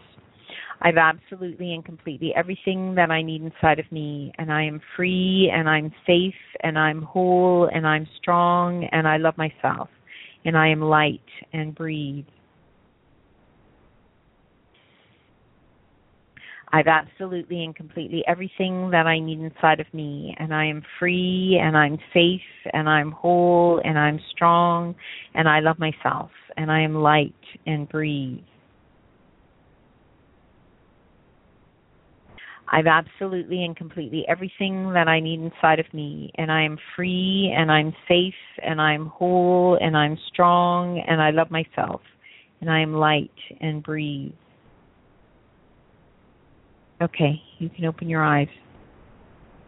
I've 0.81 0.97
absolutely 0.97 1.75
and 1.75 1.85
completely 1.85 2.33
everything 2.35 2.95
that 2.95 3.11
I 3.11 3.23
need 3.23 3.43
inside 3.43 3.79
of 3.79 3.91
me, 3.93 4.33
and 4.39 4.53
I 4.53 4.65
am 4.65 4.81
free, 4.97 5.51
and 5.55 5.69
I'm 5.69 5.93
safe, 6.07 6.35
and 6.63 6.79
I'm 6.79 7.03
whole, 7.03 7.71
and 7.73 7.87
I'm 7.87 8.07
strong, 8.21 8.89
and 8.93 9.07
I 9.07 9.17
love 9.19 9.37
myself, 9.37 9.89
and 10.45 10.57
I 10.57 10.69
am 10.69 10.81
light 10.81 11.21
and 11.53 11.75
breathe. 11.75 12.27
I've 16.73 16.87
absolutely 16.87 17.65
and 17.65 17.75
completely 17.75 18.25
everything 18.27 18.91
that 18.91 19.07
I 19.07 19.21
need 19.21 19.41
inside 19.41 19.81
of 19.81 19.87
me, 19.93 20.35
and 20.39 20.53
I 20.53 20.67
am 20.67 20.83
free, 20.99 21.61
and 21.63 21.77
I'm 21.77 21.99
safe, 22.13 22.41
and 22.73 22.89
I'm 22.89 23.13
whole, 23.13 23.81
and 23.85 23.99
I'm 23.99 24.19
strong, 24.33 24.95
and 25.35 25.49
I 25.49 25.61
love 25.61 25.79
myself, 25.79 26.31
and 26.57 26.73
I 26.73 26.81
am 26.81 26.95
light 26.95 27.33
and 27.67 27.89
breathe. 27.89 28.41
I've 32.73 32.87
absolutely 32.87 33.65
and 33.65 33.77
completely 33.77 34.25
everything 34.27 34.93
that 34.95 35.07
I 35.07 35.21
need 35.21 35.41
inside 35.41 35.79
of 35.79 35.87
me, 35.93 36.33
and 36.37 36.51
I 36.51 36.63
am 36.63 36.79
free, 36.97 37.55
and 37.57 37.71
I'm 37.71 37.95
safe, 38.09 38.35
and 38.65 38.81
I'm 38.81 39.07
whole, 39.07 39.79
and 39.81 39.97
I'm 39.97 40.19
strong, 40.33 40.99
and 41.07 41.23
I 41.23 41.31
love 41.31 41.51
myself, 41.51 42.01
and 42.61 42.71
I 42.71 42.81
am 42.81 42.95
light 42.95 43.31
and 43.61 43.83
breathe. 43.83 44.33
Okay, 47.05 47.39
you 47.59 47.69
can 47.69 47.85
open 47.85 48.09
your 48.09 48.25
eyes. 48.25 48.49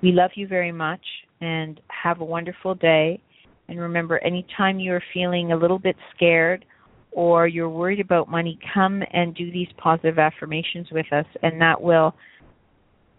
We 0.02 0.10
love 0.10 0.30
you 0.36 0.48
very 0.48 0.72
much 0.72 1.02
and 1.42 1.78
have 1.88 2.20
a 2.20 2.24
wonderful 2.24 2.74
day. 2.74 3.20
And 3.68 3.78
remember, 3.78 4.18
anytime 4.24 4.80
you're 4.80 5.02
feeling 5.12 5.52
a 5.52 5.56
little 5.56 5.78
bit 5.78 5.96
scared 6.14 6.64
or 7.12 7.46
you're 7.46 7.68
worried 7.68 8.00
about 8.00 8.30
money, 8.30 8.58
come 8.72 9.02
and 9.12 9.34
do 9.34 9.52
these 9.52 9.68
positive 9.76 10.18
affirmations 10.18 10.86
with 10.90 11.12
us, 11.12 11.26
and 11.42 11.60
that 11.60 11.78
will 11.78 12.14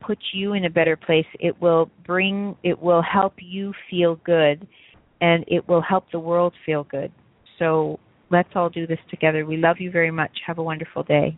put 0.02 0.18
you 0.34 0.54
in 0.54 0.66
a 0.66 0.70
better 0.70 0.96
place. 0.96 1.26
It 1.40 1.60
will 1.62 1.92
bring, 2.06 2.56
it 2.64 2.80
will 2.82 3.04
help 3.04 3.34
you 3.40 3.72
feel 3.90 4.16
good, 4.26 4.68
and 5.22 5.46
it 5.48 5.68
will 5.68 5.82
help 5.82 6.06
the 6.12 6.20
world 6.20 6.54
feel 6.66 6.86
good. 6.86 7.12
So 7.60 8.00
let's 8.32 8.50
all 8.56 8.70
do 8.70 8.88
this 8.88 9.00
together. 9.12 9.46
We 9.46 9.58
love 9.58 9.78
you 9.80 9.92
very 9.92 10.12
much. 10.12 10.32
Have 10.48 10.58
a 10.58 10.64
wonderful 10.64 11.04
day. 11.04 11.38